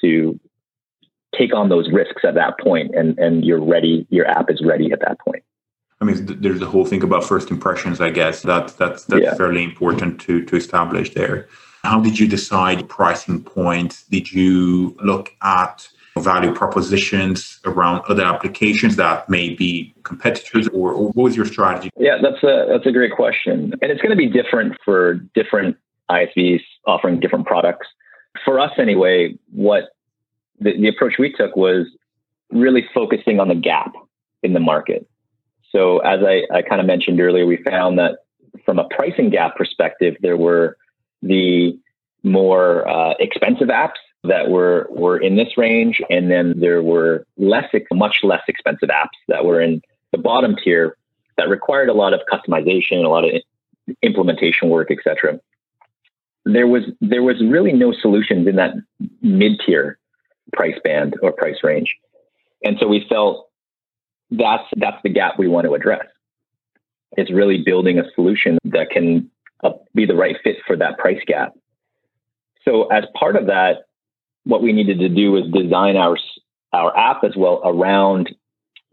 to 0.01 0.39
take 1.37 1.53
on 1.53 1.69
those 1.69 1.91
risks 1.91 2.23
at 2.23 2.35
that 2.35 2.59
point 2.59 2.93
and 2.95 3.17
and 3.19 3.45
you're 3.45 3.63
ready 3.63 4.05
your 4.09 4.27
app 4.27 4.49
is 4.49 4.61
ready 4.63 4.91
at 4.91 4.99
that 5.01 5.19
point. 5.19 5.43
I 6.01 6.05
mean, 6.05 6.41
there's 6.41 6.59
the 6.59 6.65
whole 6.65 6.85
thing 6.85 7.03
about 7.03 7.23
first 7.23 7.49
impressions. 7.49 8.01
I 8.01 8.09
guess 8.09 8.41
that 8.41 8.77
that's 8.77 9.05
that's 9.05 9.23
yeah. 9.23 9.35
fairly 9.35 9.63
important 9.63 10.19
to 10.21 10.43
to 10.45 10.55
establish 10.55 11.13
there. 11.13 11.47
How 11.83 12.01
did 12.01 12.19
you 12.19 12.27
decide 12.27 12.89
pricing 12.89 13.43
point? 13.43 14.03
Did 14.09 14.31
you 14.31 14.97
look 15.03 15.31
at 15.43 15.87
value 16.17 16.53
propositions 16.53 17.59
around 17.65 18.03
other 18.07 18.25
applications 18.25 18.95
that 18.95 19.29
may 19.29 19.49
be 19.49 19.93
competitors, 20.03 20.67
or, 20.69 20.91
or 20.93 21.07
what 21.07 21.23
was 21.23 21.35
your 21.35 21.45
strategy? 21.45 21.89
Yeah, 21.97 22.17
that's 22.21 22.41
a 22.43 22.65
that's 22.69 22.85
a 22.85 22.91
great 22.91 23.11
question, 23.11 23.73
and 23.81 23.91
it's 23.91 24.01
going 24.01 24.11
to 24.11 24.17
be 24.17 24.27
different 24.27 24.77
for 24.83 25.15
different 25.33 25.77
ISVs 26.09 26.61
offering 26.85 27.19
different 27.19 27.45
products. 27.45 27.87
For 28.43 28.59
us, 28.59 28.71
anyway, 28.77 29.35
what 29.51 29.94
the, 30.59 30.77
the 30.79 30.87
approach 30.87 31.15
we 31.17 31.31
took 31.31 31.55
was 31.55 31.87
really 32.51 32.85
focusing 32.93 33.39
on 33.39 33.47
the 33.47 33.55
gap 33.55 33.93
in 34.43 34.53
the 34.53 34.59
market. 34.59 35.07
So 35.71 35.99
as 35.99 36.21
I, 36.23 36.43
I 36.55 36.61
kind 36.61 36.79
of 36.79 36.87
mentioned 36.87 37.19
earlier, 37.19 37.45
we 37.45 37.57
found 37.57 37.99
that 37.99 38.19
from 38.63 38.79
a 38.79 38.85
pricing 38.85 39.29
gap 39.29 39.55
perspective, 39.55 40.15
there 40.21 40.37
were 40.37 40.77
the 41.21 41.77
more 42.23 42.87
uh, 42.87 43.13
expensive 43.19 43.67
apps 43.67 43.99
that 44.23 44.49
were 44.49 44.87
were 44.89 45.17
in 45.17 45.35
this 45.35 45.57
range, 45.57 46.01
and 46.09 46.31
then 46.31 46.59
there 46.59 46.81
were 46.81 47.25
less, 47.37 47.65
much 47.91 48.19
less 48.23 48.41
expensive 48.47 48.89
apps 48.89 49.17
that 49.27 49.45
were 49.45 49.61
in 49.61 49.81
the 50.11 50.17
bottom 50.17 50.55
tier 50.63 50.97
that 51.37 51.49
required 51.49 51.89
a 51.89 51.93
lot 51.93 52.13
of 52.13 52.21
customization, 52.31 53.03
a 53.03 53.09
lot 53.09 53.25
of 53.25 53.41
implementation 54.01 54.69
work, 54.69 54.89
etc. 54.89 55.39
There 56.45 56.67
was 56.67 56.83
there 57.01 57.23
was 57.23 57.43
really 57.43 57.73
no 57.73 57.91
solutions 57.91 58.47
in 58.47 58.55
that 58.55 58.73
mid 59.21 59.59
tier 59.65 59.97
price 60.53 60.77
band 60.83 61.15
or 61.21 61.31
price 61.31 61.57
range, 61.63 61.95
and 62.63 62.77
so 62.79 62.87
we 62.87 63.05
felt 63.09 63.49
that's 64.31 64.63
that's 64.77 64.97
the 65.03 65.09
gap 65.09 65.37
we 65.37 65.47
want 65.47 65.65
to 65.65 65.73
address. 65.73 66.05
It's 67.17 67.31
really 67.31 67.63
building 67.63 67.99
a 67.99 68.03
solution 68.13 68.57
that 68.65 68.89
can 68.89 69.29
uh, 69.63 69.71
be 69.93 70.05
the 70.05 70.15
right 70.15 70.35
fit 70.43 70.57
for 70.67 70.75
that 70.77 70.97
price 70.97 71.21
gap. 71.25 71.53
So 72.63 72.87
as 72.87 73.05
part 73.17 73.35
of 73.35 73.45
that, 73.47 73.85
what 74.43 74.61
we 74.61 74.73
needed 74.73 74.99
to 74.99 75.09
do 75.09 75.31
was 75.31 75.43
design 75.51 75.95
our 75.97 76.17
our 76.73 76.95
app 76.97 77.23
as 77.23 77.35
well 77.35 77.61
around 77.63 78.35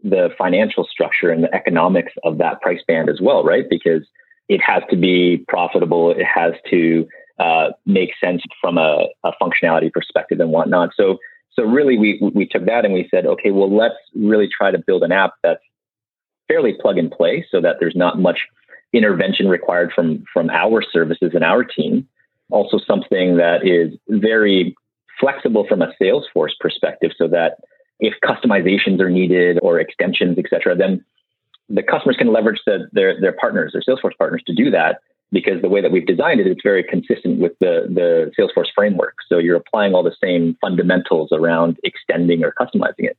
the 0.03 0.29
financial 0.37 0.85
structure 0.85 1.29
and 1.29 1.43
the 1.43 1.53
economics 1.53 2.13
of 2.23 2.37
that 2.37 2.61
price 2.61 2.81
band 2.87 3.09
as 3.09 3.19
well, 3.21 3.43
right? 3.43 3.65
Because 3.69 4.03
it 4.49 4.61
has 4.61 4.83
to 4.89 4.97
be 4.97 5.43
profitable, 5.47 6.11
it 6.11 6.25
has 6.25 6.53
to 6.69 7.07
uh, 7.39 7.69
make 7.85 8.11
sense 8.21 8.43
from 8.61 8.77
a, 8.77 9.07
a, 9.23 9.31
functionality 9.41 9.91
perspective 9.91 10.39
and 10.39 10.51
whatnot. 10.51 10.91
So 10.95 11.17
so 11.55 11.63
really, 11.63 11.97
we 11.97 12.19
we 12.33 12.47
took 12.47 12.65
that 12.65 12.85
and 12.85 12.93
we 12.93 13.07
said, 13.11 13.25
okay, 13.25 13.51
well, 13.51 13.73
let's 13.73 13.95
really 14.15 14.47
try 14.47 14.71
to 14.71 14.77
build 14.77 15.03
an 15.03 15.11
app 15.11 15.33
that's 15.43 15.63
fairly 16.47 16.73
plug 16.79 16.97
and 16.97 17.11
play, 17.11 17.45
so 17.51 17.61
that 17.61 17.77
there's 17.79 17.95
not 17.95 18.19
much 18.19 18.39
intervention 18.91 19.47
required 19.47 19.91
from 19.93 20.23
from 20.33 20.49
our 20.49 20.81
services 20.81 21.31
and 21.33 21.43
our 21.43 21.63
team. 21.63 22.07
Also, 22.49 22.79
something 22.79 23.37
that 23.37 23.65
is 23.65 23.97
very 24.09 24.75
flexible 25.19 25.65
from 25.67 25.81
a 25.81 25.93
Salesforce 26.01 26.53
perspective, 26.59 27.11
so 27.17 27.27
that 27.27 27.57
if 27.99 28.15
customizations 28.23 28.99
are 28.99 29.09
needed 29.09 29.59
or 29.61 29.79
extensions, 29.79 30.37
et 30.37 30.45
cetera, 30.49 30.75
then 30.75 31.03
the 31.69 31.83
customers 31.83 32.17
can 32.17 32.33
leverage 32.33 32.61
the, 32.65 32.87
their 32.91 33.19
their 33.19 33.33
partners, 33.33 33.73
their 33.73 33.81
Salesforce 33.81 34.17
partners, 34.17 34.43
to 34.47 34.55
do 34.55 34.71
that 34.71 34.99
because 35.33 35.61
the 35.61 35.67
way 35.67 35.81
that 35.81 35.91
we've 35.91 36.05
designed 36.05 36.39
it, 36.39 36.47
it's 36.47 36.61
very 36.63 36.83
consistent 36.83 37.39
with 37.39 37.53
the, 37.59 37.87
the 37.89 38.31
Salesforce 38.39 38.67
framework. 38.73 39.15
So 39.27 39.39
you're 39.39 39.57
applying 39.57 39.93
all 39.93 40.03
the 40.03 40.15
same 40.23 40.55
fundamentals 40.61 41.29
around 41.31 41.77
extending 41.83 42.43
or 42.43 42.53
customizing 42.53 43.05
it. 43.05 43.17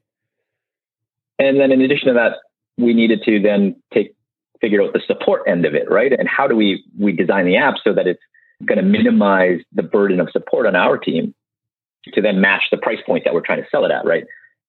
And 1.39 1.59
then 1.59 1.73
in 1.73 1.83
addition 1.83 2.09
to 2.09 2.15
that, 2.15 2.37
we 2.79 2.95
needed 2.95 3.23
to 3.25 3.41
then 3.41 3.77
take 3.93 4.15
figure 4.61 4.83
out 4.83 4.93
the 4.93 5.03
support 5.07 5.43
end 5.47 5.67
of 5.67 5.75
it, 5.75 5.91
right? 5.91 6.13
And 6.13 6.29
how 6.29 6.47
do 6.47 6.55
we 6.55 6.85
we 6.99 7.13
design 7.13 7.45
the 7.47 7.57
app 7.57 7.75
so 7.83 7.93
that 7.93 8.07
it's 8.07 8.23
going 8.65 8.79
to 8.79 8.85
minimize 8.85 9.61
the 9.73 9.83
burden 9.83 10.21
of 10.21 10.31
support 10.31 10.67
on 10.67 10.77
our 10.77 10.97
team 10.97 11.35
to 12.13 12.23
then 12.23 12.41
match 12.41 12.65
the 12.71 12.79
price 12.79 13.01
point 13.05 13.25
that 13.25 13.35
we're 13.35 13.41
trying 13.41 13.63
to 13.63 13.69
sell 13.71 13.85
it 13.85 13.91
at, 13.91 14.07
right? 14.07 14.25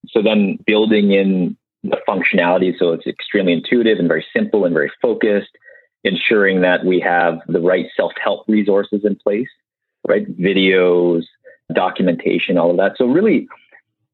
So 0.10 0.22
then 0.24 0.58
building 0.66 1.12
in 1.12 1.56
the 1.84 1.98
functionality 2.08 2.74
so 2.80 2.94
it's 2.94 3.06
extremely 3.06 3.54
intuitive 3.54 4.00
and 4.00 4.08
very 4.08 4.26
simple 4.36 4.66
and 4.66 4.74
very 4.74 4.92
focused 5.02 5.52
ensuring 6.06 6.62
that 6.62 6.86
we 6.86 7.00
have 7.00 7.40
the 7.48 7.60
right 7.60 7.88
self 7.98 8.14
help 8.24 8.46
resources 8.48 9.02
in 9.04 9.16
place, 9.16 9.50
right? 10.08 10.26
Videos, 10.40 11.24
documentation, 11.74 12.58
all 12.58 12.72
of 12.72 12.78
that. 12.78 12.94
So, 12.98 13.08
really, 13.08 13.48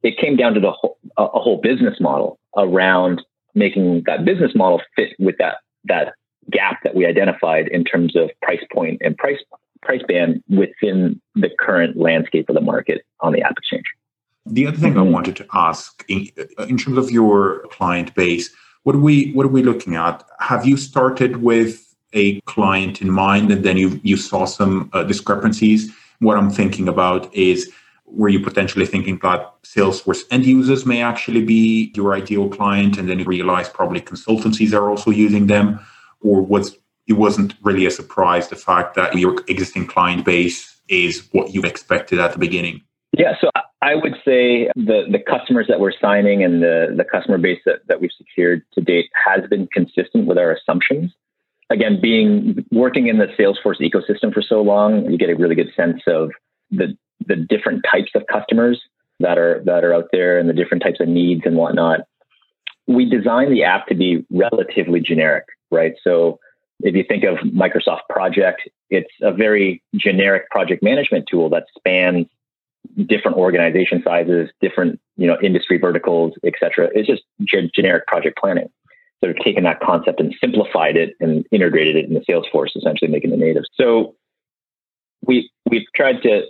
it 0.02 0.18
came 0.18 0.36
down 0.36 0.54
to 0.56 0.60
the 0.60 0.72
whole, 0.72 0.98
a 1.18 1.28
whole 1.28 1.60
business 1.62 2.00
model 2.00 2.40
around 2.58 3.22
making 3.54 4.04
that 4.06 4.26
business 4.26 4.56
model 4.56 4.82
fit 4.96 5.14
with 5.20 5.38
that 5.38 5.58
that 5.86 6.14
gap 6.50 6.82
that 6.84 6.96
we 6.96 7.06
identified 7.06 7.68
in 7.68 7.84
terms 7.84 8.16
of 8.16 8.30
price 8.42 8.64
point 8.74 9.02
and 9.04 9.18
price 9.18 9.40
price 9.82 10.02
band 10.08 10.42
within 10.50 11.20
the 11.36 11.50
current 11.60 11.98
landscape 11.98 12.48
of 12.50 12.56
the 12.56 12.62
market 12.62 13.04
on 13.20 13.34
the 13.34 13.42
app 13.42 13.58
exchange. 13.58 13.86
The 14.46 14.68
other 14.68 14.78
thing 14.78 14.98
I 14.98 15.02
wanted 15.02 15.36
to 15.38 15.46
ask, 15.54 16.04
in, 16.08 16.28
in 16.68 16.78
terms 16.78 16.98
of 16.98 17.12
your 17.12 17.68
client 17.70 18.14
base, 18.16 18.50
what 18.84 18.96
are 18.96 19.00
we 19.00 19.32
what 19.34 19.46
are 19.46 19.50
we 19.50 19.64
looking 19.64 19.96
at? 19.96 20.24
Have 20.40 20.66
you 20.66 20.78
started 20.78 21.38
with 21.38 21.96
a 22.14 22.42
client 22.42 23.02
in 23.02 23.10
mind 23.10 23.52
and 23.52 23.64
then 23.64 23.78
you 23.78 24.00
you 24.04 24.18
saw 24.18 24.46
some 24.46 24.90
uh, 24.94 25.04
discrepancies? 25.04 25.92
What 26.20 26.38
I'm 26.38 26.50
thinking 26.50 26.88
about 26.88 27.34
is 27.34 27.72
were 28.06 28.30
you 28.30 28.40
potentially 28.40 28.86
thinking 28.86 29.20
that 29.24 29.54
Salesforce 29.64 30.24
end 30.32 30.46
users 30.46 30.86
may 30.86 31.02
actually 31.02 31.44
be 31.44 31.92
your 31.96 32.14
ideal 32.14 32.50
client, 32.50 32.98
and 32.98 33.10
then 33.10 33.20
you 33.20 33.26
realize 33.26 33.70
probably 33.70 34.02
consultancies 34.02 34.74
are 34.74 34.90
also 34.90 35.12
using 35.12 35.48
them, 35.48 35.80
or 36.22 36.42
was 36.42 36.76
it 37.08 37.14
wasn't 37.14 37.56
really 37.64 37.86
a 37.86 37.92
surprise 37.92 38.50
the 38.50 38.56
fact 38.56 38.96
that 38.96 39.18
your 39.18 39.42
existing 39.48 39.88
client 39.88 40.26
base 40.26 40.82
is 40.88 41.28
what 41.32 41.54
you 41.54 41.62
expected 41.64 42.20
at 42.20 42.34
the 42.34 42.40
beginning? 42.40 42.82
Yeah, 43.18 43.34
so 43.40 43.50
I 43.82 43.96
would 43.96 44.14
say 44.24 44.70
the, 44.76 45.06
the 45.12 45.20
customers 45.20 45.66
that 45.68 45.80
we're 45.80 45.94
signing 46.00 46.44
and 46.44 46.62
the, 46.62 46.94
the 46.96 47.04
customer 47.04 47.40
base 47.40 47.60
that, 47.66 47.88
that 47.88 48.00
we've 48.00 48.12
secured 48.16 48.64
to 48.74 48.82
date 48.82 49.10
has 49.14 49.50
been 49.50 49.68
consistent 49.68 50.28
with 50.28 50.38
our 50.38 50.52
assumptions. 50.52 51.12
Again, 51.72 52.00
being 52.00 52.66
working 52.72 53.08
in 53.08 53.18
the 53.18 53.28
Salesforce 53.40 53.80
ecosystem 53.80 54.34
for 54.34 54.42
so 54.42 54.62
long, 54.62 55.10
you 55.10 55.18
get 55.18 55.30
a 55.30 55.36
really 55.36 55.56
good 55.56 55.72
sense 55.76 56.02
of 56.08 56.32
the 56.70 56.96
the 57.28 57.36
different 57.36 57.86
types 57.90 58.12
of 58.16 58.26
customers 58.28 58.82
that 59.20 59.38
are 59.38 59.62
that 59.66 59.84
are 59.84 59.94
out 59.94 60.10
there 60.12 60.38
and 60.38 60.50
the 60.50 60.54
different 60.54 60.84
types 60.84 61.00
of 61.00 61.08
needs 61.08 61.42
and 61.46 61.56
whatnot. 61.56 62.02
We 62.88 63.06
designed 63.06 63.52
the 63.52 63.64
app 63.64 63.88
to 63.88 63.96
be 63.96 64.26
relatively 64.30 65.00
generic, 65.00 65.46
right? 65.70 65.94
So 66.04 66.40
if 66.82 66.96
you 66.96 67.04
think 67.08 67.24
of 67.24 67.38
Microsoft 67.38 68.02
Project, 68.10 68.68
it's 68.90 69.12
a 69.22 69.32
very 69.32 69.82
generic 69.96 70.50
project 70.50 70.84
management 70.84 71.28
tool 71.30 71.50
that 71.52 71.66
spans 71.78 72.28
different 73.06 73.38
organization 73.38 74.02
sizes, 74.04 74.50
different 74.62 75.00
you 75.18 75.28
know 75.28 75.38
industry 75.42 75.78
verticals, 75.78 76.34
et 76.46 76.54
cetera. 76.60 76.90
It's 76.94 77.08
just 77.08 77.24
generic 77.74 78.08
project 78.08 78.38
planning. 78.38 78.70
So 79.24 79.28
we've 79.28 79.44
taken 79.44 79.64
that 79.66 79.80
concept 79.80 80.20
and 80.20 80.34
simplified 80.42 80.98
it 80.98 81.16
and 81.20 81.46
integrated 81.52 81.96
it 81.96 82.06
in 82.06 82.16
the 82.16 82.22
Salesforce, 82.22 82.76
essentially 82.76 83.12
making 83.12 83.32
it 83.32 83.40
native. 83.40 83.64
So 83.74 84.16
we 85.26 85.50
we've 85.70 85.86
tried 85.96 86.24
to 86.24 86.44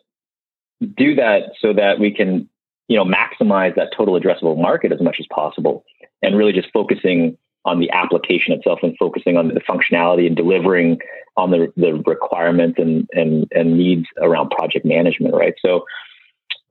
do 0.95 1.15
that 1.15 1.51
so 1.59 1.73
that 1.73 1.99
we 1.99 2.11
can 2.11 2.49
you 2.87 2.97
know 2.97 3.05
maximize 3.05 3.75
that 3.75 3.89
total 3.95 4.19
addressable 4.19 4.59
market 4.59 4.91
as 4.91 5.01
much 5.01 5.17
as 5.19 5.27
possible, 5.29 5.83
and 6.21 6.37
really 6.37 6.53
just 6.53 6.69
focusing 6.71 7.37
on 7.65 7.79
the 7.79 7.91
application 7.91 8.53
itself 8.53 8.79
and 8.81 8.97
focusing 8.97 9.37
on 9.37 9.49
the 9.49 9.59
functionality 9.61 10.25
and 10.25 10.35
delivering 10.35 10.99
on 11.37 11.51
the, 11.51 11.71
the 11.77 11.93
requirements 12.05 12.79
and, 12.79 13.07
and, 13.13 13.47
and 13.51 13.77
needs 13.77 14.07
around 14.19 14.49
project 14.49 14.85
management, 14.85 15.33
right? 15.33 15.53
So 15.63 15.85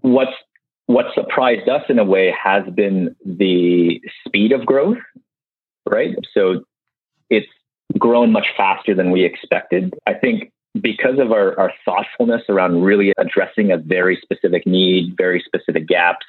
what's 0.02 0.32
what 0.86 1.06
surprised 1.14 1.68
us 1.68 1.82
in 1.88 1.98
a 2.00 2.04
way 2.04 2.34
has 2.42 2.64
been 2.74 3.14
the 3.24 4.00
speed 4.26 4.50
of 4.50 4.66
growth, 4.66 4.98
right? 5.88 6.16
So 6.34 6.64
it's 7.28 7.46
grown 7.96 8.32
much 8.32 8.48
faster 8.56 8.92
than 8.92 9.12
we 9.12 9.24
expected. 9.24 9.94
I 10.06 10.14
think 10.14 10.50
because 10.80 11.20
of 11.20 11.30
our, 11.30 11.58
our 11.58 11.72
thoughtfulness 11.84 12.42
around 12.48 12.82
really 12.82 13.12
addressing 13.18 13.70
a 13.70 13.76
very 13.76 14.18
specific 14.20 14.66
need, 14.66 15.14
very 15.16 15.42
specific 15.46 15.86
gaps, 15.86 16.26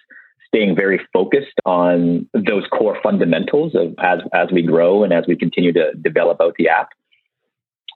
staying 0.48 0.76
very 0.76 1.00
focused 1.14 1.60
on 1.66 2.28
those 2.34 2.66
core 2.72 2.98
fundamentals 3.02 3.74
of 3.74 3.96
as 4.00 4.20
as 4.34 4.50
we 4.52 4.62
grow 4.62 5.04
and 5.04 5.14
as 5.14 5.26
we 5.28 5.36
continue 5.36 5.72
to 5.74 5.94
develop 5.94 6.40
out 6.42 6.54
the 6.58 6.68
app. 6.68 6.90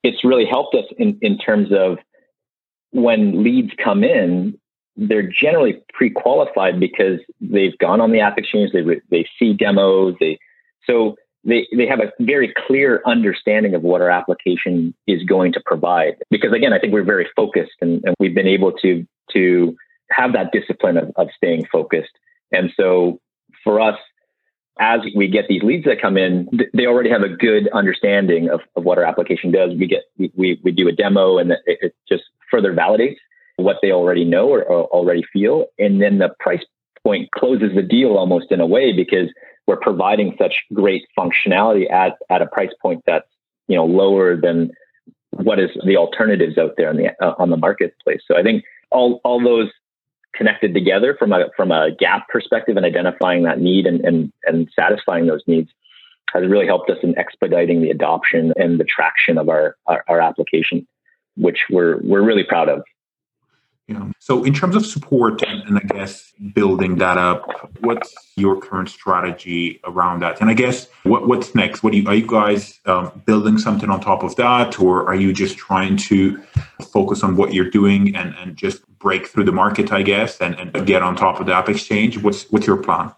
It's 0.03 0.23
really 0.23 0.45
helped 0.45 0.75
us 0.75 0.85
in, 0.97 1.17
in 1.21 1.37
terms 1.37 1.69
of 1.71 1.97
when 2.91 3.43
leads 3.43 3.71
come 3.83 4.03
in, 4.03 4.57
they're 4.97 5.29
generally 5.29 5.81
pre-qualified 5.93 6.79
because 6.79 7.19
they've 7.41 7.77
gone 7.79 8.01
on 8.01 8.11
the 8.11 8.19
app 8.19 8.37
exchange, 8.37 8.71
they, 8.71 8.83
they 9.09 9.27
see 9.37 9.53
demos, 9.53 10.15
they, 10.19 10.39
so 10.87 11.15
they, 11.43 11.67
they 11.75 11.85
have 11.85 11.99
a 11.99 12.11
very 12.19 12.53
clear 12.67 13.01
understanding 13.05 13.75
of 13.75 13.83
what 13.83 14.01
our 14.01 14.09
application 14.09 14.93
is 15.07 15.23
going 15.23 15.53
to 15.53 15.61
provide. 15.65 16.15
Because 16.31 16.53
again, 16.53 16.73
I 16.73 16.79
think 16.79 16.93
we're 16.93 17.03
very 17.03 17.27
focused 17.35 17.75
and, 17.81 18.03
and 18.05 18.15
we've 18.19 18.33
been 18.33 18.47
able 18.47 18.71
to, 18.81 19.05
to 19.33 19.75
have 20.11 20.33
that 20.33 20.51
discipline 20.51 20.97
of, 20.97 21.11
of 21.15 21.27
staying 21.35 21.65
focused. 21.71 22.11
And 22.51 22.71
so 22.77 23.19
for 23.63 23.79
us, 23.81 23.97
as 24.79 25.01
we 25.15 25.27
get 25.27 25.45
these 25.47 25.63
leads 25.63 25.85
that 25.85 26.01
come 26.01 26.17
in, 26.17 26.49
they 26.73 26.85
already 26.85 27.09
have 27.09 27.21
a 27.21 27.29
good 27.29 27.69
understanding 27.73 28.49
of, 28.49 28.61
of 28.75 28.83
what 28.83 28.97
our 28.97 29.05
application 29.05 29.51
does. 29.51 29.71
We 29.77 29.87
get 29.87 30.03
we, 30.17 30.59
we 30.63 30.71
do 30.71 30.89
a 30.89 30.91
demo 30.91 31.37
and 31.37 31.51
it, 31.51 31.61
it 31.65 31.95
just 32.09 32.23
further 32.51 32.73
validates 32.73 33.17
what 33.57 33.77
they 33.81 33.91
already 33.91 34.25
know 34.25 34.49
or, 34.49 34.63
or, 34.63 34.85
already 34.85 35.23
feel. 35.31 35.65
And 35.79 36.01
then 36.01 36.17
the 36.17 36.29
price 36.39 36.63
point 37.03 37.31
closes 37.31 37.73
the 37.75 37.81
deal 37.81 38.17
almost 38.17 38.51
in 38.51 38.59
a 38.59 38.65
way 38.65 38.91
because 38.91 39.29
we're 39.67 39.77
providing 39.77 40.35
such 40.37 40.63
great 40.73 41.05
functionality 41.17 41.89
at, 41.91 42.17
at 42.29 42.41
a 42.41 42.47
price 42.47 42.73
point 42.81 43.03
that's 43.05 43.27
you 43.67 43.75
know 43.75 43.85
lower 43.85 44.35
than 44.35 44.71
what 45.31 45.59
is 45.59 45.69
the 45.85 45.97
alternatives 45.97 46.57
out 46.57 46.73
there 46.77 46.89
on 46.89 46.97
the 46.97 47.09
uh, 47.21 47.33
on 47.37 47.49
the 47.49 47.57
marketplace. 47.57 48.21
So 48.27 48.37
I 48.37 48.43
think 48.43 48.63
all 48.91 49.21
all 49.23 49.43
those 49.43 49.69
connected 50.33 50.73
together 50.73 51.15
from 51.17 51.31
a 51.31 51.49
from 51.55 51.71
a 51.71 51.91
gap 51.91 52.27
perspective 52.29 52.77
and 52.77 52.85
identifying 52.85 53.43
that 53.43 53.59
need 53.59 53.85
and 53.85 54.01
and, 54.05 54.31
and 54.45 54.69
satisfying 54.75 55.27
those 55.27 55.41
needs 55.47 55.71
has 56.33 56.47
really 56.47 56.65
helped 56.65 56.89
us 56.89 56.97
in 57.01 57.17
expediting 57.17 57.81
the 57.81 57.89
adoption 57.89 58.51
and 58.57 58.79
the 58.79 58.83
traction 58.83 59.37
of 59.37 59.47
our, 59.47 59.77
our, 59.87 60.03
our 60.07 60.19
application, 60.19 60.85
which 61.37 61.65
we're 61.69 61.97
we're 62.01 62.23
really 62.23 62.43
proud 62.43 62.69
of. 62.69 62.83
Yeah. 63.87 64.09
So, 64.19 64.43
in 64.43 64.53
terms 64.53 64.75
of 64.75 64.83
support 64.83 65.43
and, 65.43 65.77
I 65.77 65.81
guess 65.81 66.33
building 66.53 66.95
that 66.95 67.19
up, 67.19 67.45
what's 67.81 68.13
your 68.35 68.59
current 68.59 68.89
strategy 68.89 69.79
around 69.83 70.21
that? 70.21 70.41
And 70.41 70.49
I 70.49 70.53
guess 70.53 70.87
what, 71.03 71.27
what's 71.27 71.53
next? 71.53 71.83
What 71.83 71.93
you, 71.93 72.07
are 72.07 72.15
you 72.15 72.25
guys 72.25 72.79
um, 72.87 73.21
building 73.25 73.59
something 73.59 73.91
on 73.91 74.01
top 74.01 74.23
of 74.23 74.35
that, 74.37 74.79
or 74.79 75.07
are 75.07 75.13
you 75.13 75.33
just 75.33 75.57
trying 75.57 75.97
to 75.97 76.41
focus 76.91 77.23
on 77.23 77.35
what 77.35 77.53
you're 77.53 77.69
doing 77.69 78.15
and, 78.15 78.33
and 78.39 78.55
just 78.55 78.87
break 78.97 79.27
through 79.27 79.43
the 79.43 79.51
market, 79.51 79.91
I 79.91 80.01
guess, 80.01 80.41
and, 80.41 80.55
and 80.55 80.87
get 80.87 81.03
on 81.03 81.15
top 81.15 81.39
of 81.39 81.45
the 81.45 81.53
app 81.53 81.69
exchange? 81.69 82.17
What's 82.17 82.49
what's 82.51 82.65
your 82.65 82.77
plan? 82.77 83.13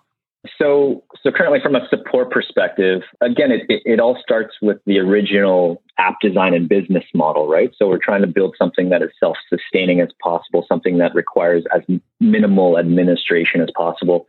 So, 0.58 1.04
so 1.22 1.32
currently, 1.32 1.60
from 1.62 1.76
a 1.76 1.88
support 1.90 2.32
perspective, 2.32 3.04
again, 3.22 3.52
it, 3.52 3.62
it, 3.70 3.84
it, 3.86 4.00
all 4.00 4.18
starts 4.22 4.56
with 4.62 4.78
the 4.86 4.98
original 5.00 5.84
app 6.00 6.20
design 6.20 6.54
and 6.54 6.68
business 6.68 7.04
model, 7.14 7.48
right? 7.48 7.72
So, 7.78 7.88
we're 7.88 8.00
trying 8.00 8.22
to 8.22 8.28
build 8.28 8.56
something 8.58 8.90
that 8.90 9.02
is 9.02 9.10
self 9.20 9.38
sustaining 9.50 10.02
as 10.02 10.10
possible, 10.22 10.66
something 10.68 10.98
that 10.98 11.14
requires 11.14 11.64
as 11.76 11.82
minimal 12.20 12.80
administration 12.80 13.62
as 13.62 13.70
possible. 13.76 14.26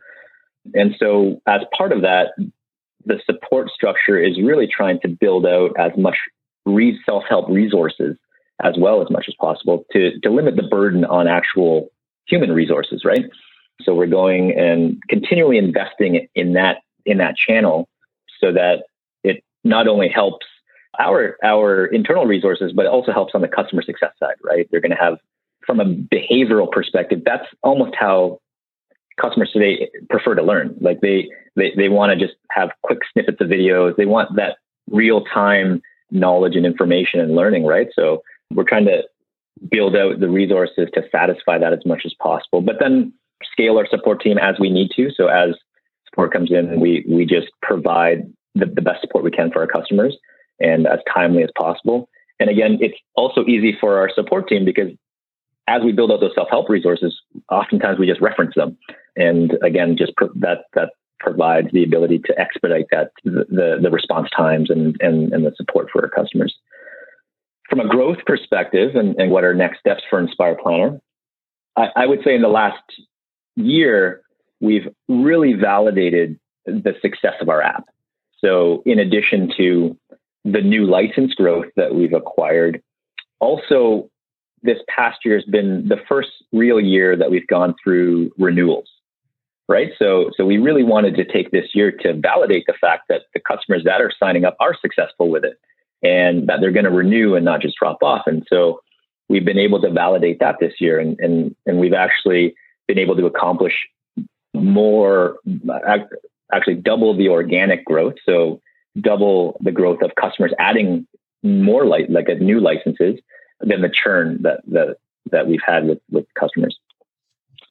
And 0.75 0.95
so, 0.99 1.41
as 1.47 1.61
part 1.75 1.91
of 1.91 2.01
that, 2.01 2.33
the 3.05 3.19
support 3.25 3.69
structure 3.71 4.21
is 4.21 4.39
really 4.41 4.67
trying 4.67 4.99
to 5.01 5.07
build 5.07 5.47
out 5.47 5.71
as 5.79 5.91
much 5.97 6.17
re- 6.65 6.99
self 7.05 7.23
help 7.27 7.49
resources 7.49 8.17
as 8.61 8.75
well 8.77 9.01
as 9.01 9.09
much 9.09 9.25
as 9.27 9.35
possible 9.39 9.85
to, 9.93 10.19
to 10.19 10.29
limit 10.29 10.55
the 10.57 10.63
burden 10.63 11.05
on 11.05 11.27
actual 11.27 11.89
human 12.27 12.51
resources, 12.51 13.03
right? 13.05 13.25
So 13.81 13.95
we're 13.95 14.07
going 14.07 14.57
and 14.57 15.01
continually 15.09 15.57
investing 15.57 16.27
in 16.35 16.53
that 16.53 16.77
in 17.05 17.17
that 17.19 17.35
channel 17.35 17.87
so 18.39 18.51
that 18.51 18.83
it 19.23 19.43
not 19.63 19.87
only 19.87 20.09
helps 20.09 20.45
our 20.99 21.37
our 21.43 21.85
internal 21.85 22.25
resources, 22.25 22.73
but 22.73 22.85
it 22.85 22.89
also 22.89 23.11
helps 23.11 23.33
on 23.35 23.41
the 23.41 23.47
customer 23.47 23.81
success 23.81 24.11
side, 24.19 24.35
right? 24.43 24.67
They're 24.69 24.81
going 24.81 24.91
to 24.91 24.97
have 24.97 25.17
from 25.65 25.79
a 25.79 25.85
behavioral 25.85 26.71
perspective, 26.71 27.21
that's 27.25 27.47
almost 27.61 27.95
how 27.95 28.39
customers 29.19 29.51
today 29.51 29.89
prefer 30.09 30.35
to 30.35 30.41
learn. 30.41 30.75
Like 30.81 31.01
they 31.01 31.29
they, 31.55 31.71
they 31.75 31.89
want 31.89 32.17
to 32.17 32.25
just 32.25 32.37
have 32.49 32.69
quick 32.83 32.99
snippets 33.13 33.41
of 33.41 33.47
videos. 33.47 33.95
They 33.95 34.05
want 34.05 34.35
that 34.35 34.57
real 34.89 35.23
time 35.25 35.81
knowledge 36.11 36.55
and 36.55 36.65
information 36.65 37.19
and 37.19 37.35
learning, 37.35 37.65
right? 37.65 37.87
So 37.93 38.23
we're 38.51 38.63
trying 38.63 38.85
to 38.85 39.03
build 39.69 39.95
out 39.95 40.19
the 40.19 40.29
resources 40.29 40.87
to 40.93 41.03
satisfy 41.11 41.57
that 41.59 41.73
as 41.73 41.85
much 41.85 42.03
as 42.05 42.13
possible. 42.13 42.61
But 42.61 42.77
then 42.79 43.13
scale 43.51 43.77
our 43.77 43.87
support 43.87 44.21
team 44.21 44.37
as 44.37 44.55
we 44.59 44.69
need 44.69 44.91
to. 44.95 45.09
So 45.15 45.27
as 45.27 45.55
support 46.09 46.33
comes 46.33 46.51
in, 46.51 46.79
we 46.79 47.05
we 47.07 47.25
just 47.25 47.47
provide 47.61 48.31
the, 48.55 48.65
the 48.65 48.81
best 48.81 49.01
support 49.01 49.23
we 49.23 49.31
can 49.31 49.51
for 49.51 49.61
our 49.61 49.67
customers 49.67 50.17
and 50.59 50.87
as 50.87 50.99
timely 51.13 51.43
as 51.43 51.49
possible. 51.57 52.09
And 52.39 52.49
again, 52.49 52.77
it's 52.81 52.97
also 53.15 53.45
easy 53.45 53.77
for 53.79 53.99
our 53.99 54.09
support 54.13 54.47
team 54.47 54.65
because 54.65 54.91
as 55.67 55.83
we 55.83 55.91
build 55.91 56.11
out 56.11 56.19
those 56.19 56.33
self-help 56.33 56.69
resources, 56.69 57.15
oftentimes 57.51 57.99
we 57.99 58.07
just 58.07 58.21
reference 58.21 58.55
them. 58.55 58.77
And 59.15 59.57
again, 59.61 59.95
just 59.97 60.13
that 60.35 60.65
that 60.73 60.89
provides 61.19 61.67
the 61.73 61.83
ability 61.83 62.19
to 62.19 62.39
expedite 62.39 62.87
that 62.91 63.11
the, 63.23 63.77
the 63.81 63.91
response 63.91 64.29
times 64.35 64.69
and, 64.69 64.95
and, 65.01 65.33
and 65.33 65.45
the 65.45 65.53
support 65.55 65.89
for 65.91 66.01
our 66.01 66.09
customers. 66.09 66.55
From 67.69 67.81
a 67.81 67.87
growth 67.87 68.19
perspective 68.25 68.95
and, 68.95 69.15
and 69.19 69.29
what 69.29 69.43
are 69.43 69.53
next 69.53 69.79
steps 69.79 70.01
for 70.09 70.19
Inspire 70.19 70.55
Planner, 70.55 70.99
I, 71.75 71.87
I 71.95 72.05
would 72.07 72.21
say 72.23 72.33
in 72.33 72.41
the 72.41 72.47
last 72.47 72.81
year, 73.59 74.21
we've 74.59 74.87
really 75.07 75.53
validated 75.53 76.39
the 76.65 76.95
success 77.01 77.35
of 77.41 77.49
our 77.49 77.61
app. 77.61 77.85
So, 78.39 78.83
in 78.85 78.99
addition 78.99 79.51
to 79.57 79.97
the 80.45 80.61
new 80.61 80.85
license 80.85 81.33
growth 81.33 81.67
that 81.75 81.93
we've 81.93 82.13
acquired, 82.13 82.81
also 83.39 84.09
this 84.61 84.77
past 84.87 85.19
year 85.25 85.35
has 85.35 85.45
been 85.45 85.87
the 85.87 85.99
first 86.07 86.29
real 86.51 86.79
year 86.79 87.15
that 87.15 87.31
we've 87.31 87.47
gone 87.47 87.75
through 87.81 88.31
renewals, 88.37 88.89
right? 89.67 89.91
So, 89.97 90.31
so 90.35 90.45
we 90.45 90.57
really 90.57 90.83
wanted 90.83 91.15
to 91.15 91.25
take 91.25 91.51
this 91.51 91.67
year 91.73 91.91
to 91.91 92.13
validate 92.13 92.65
the 92.67 92.73
fact 92.79 93.03
that 93.09 93.23
the 93.33 93.39
customers 93.39 93.83
that 93.85 94.01
are 94.01 94.11
signing 94.19 94.45
up 94.45 94.55
are 94.59 94.75
successful 94.81 95.29
with 95.29 95.43
it 95.43 95.57
and 96.01 96.47
that 96.47 96.59
they're 96.61 96.71
going 96.71 96.85
to 96.85 96.91
renew 96.91 97.35
and 97.35 97.45
not 97.45 97.61
just 97.61 97.77
drop 97.77 98.01
off. 98.01 98.23
And 98.25 98.45
so 98.49 98.81
we've 99.27 99.45
been 99.45 99.59
able 99.59 99.81
to 99.81 99.91
validate 99.91 100.39
that 100.39 100.55
this 100.59 100.73
year. 100.79 100.99
And, 100.99 101.19
and, 101.19 101.55
and 101.65 101.79
we've 101.79 101.93
actually 101.93 102.55
been 102.89 102.97
able 102.97 103.15
to 103.15 103.27
accomplish 103.27 103.87
more, 104.55 105.37
actually 106.51 106.73
double 106.73 107.15
the 107.15 107.29
organic 107.29 107.85
growth. 107.85 108.15
So 108.25 108.59
double 108.99 109.57
the 109.61 109.71
growth 109.71 110.01
of 110.01 110.15
customers 110.15 110.51
adding 110.57 111.05
more 111.43 111.85
light, 111.85 112.09
like 112.09 112.27
uh, 112.29 112.33
new 112.33 112.59
licenses 112.59 113.19
than 113.61 113.81
the 113.81 113.89
churn 113.89 114.41
that, 114.41 114.61
that, 114.67 114.97
that 115.31 115.47
we've 115.47 115.61
had 115.65 115.85
with, 115.85 115.99
with 116.09 116.25
customers. 116.33 116.79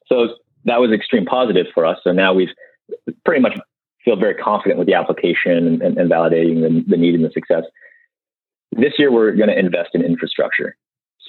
So 0.07 0.35
that 0.63 0.79
was 0.79 0.91
extreme 0.91 1.25
positive 1.25 1.67
for 1.73 1.85
us. 1.85 1.99
So 2.03 2.13
now 2.13 2.33
we've 2.33 2.53
pretty 3.25 3.41
much 3.41 3.59
feel 4.05 4.15
very 4.15 4.35
confident 4.35 4.79
with 4.79 4.87
the 4.87 4.93
application 4.93 5.81
and, 5.81 5.97
and 5.97 6.09
validating 6.09 6.61
the, 6.61 6.83
the 6.87 6.97
need 6.97 7.13
and 7.13 7.25
the 7.25 7.31
success. 7.31 7.65
This 8.71 8.93
year, 8.97 9.11
we're 9.11 9.33
going 9.33 9.49
to 9.49 9.59
invest 9.59 9.89
in 9.95 10.01
infrastructure. 10.01 10.77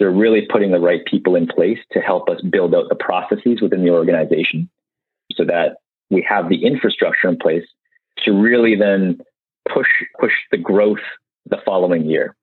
So 0.00 0.06
really 0.06 0.46
putting 0.50 0.70
the 0.70 0.80
right 0.80 1.04
people 1.04 1.36
in 1.36 1.46
place 1.46 1.78
to 1.92 2.00
help 2.00 2.30
us 2.30 2.40
build 2.40 2.74
out 2.74 2.88
the 2.88 2.94
processes 2.94 3.60
within 3.60 3.84
the 3.84 3.90
organization 3.90 4.70
so 5.32 5.44
that 5.44 5.76
we 6.08 6.26
have 6.26 6.48
the 6.48 6.64
infrastructure 6.64 7.28
in 7.28 7.36
place 7.36 7.64
to 8.24 8.32
really 8.32 8.76
then 8.76 9.20
push 9.70 9.88
push 10.18 10.32
the 10.50 10.56
growth 10.56 11.04
the 11.50 11.58
following 11.66 12.06
year. 12.06 12.34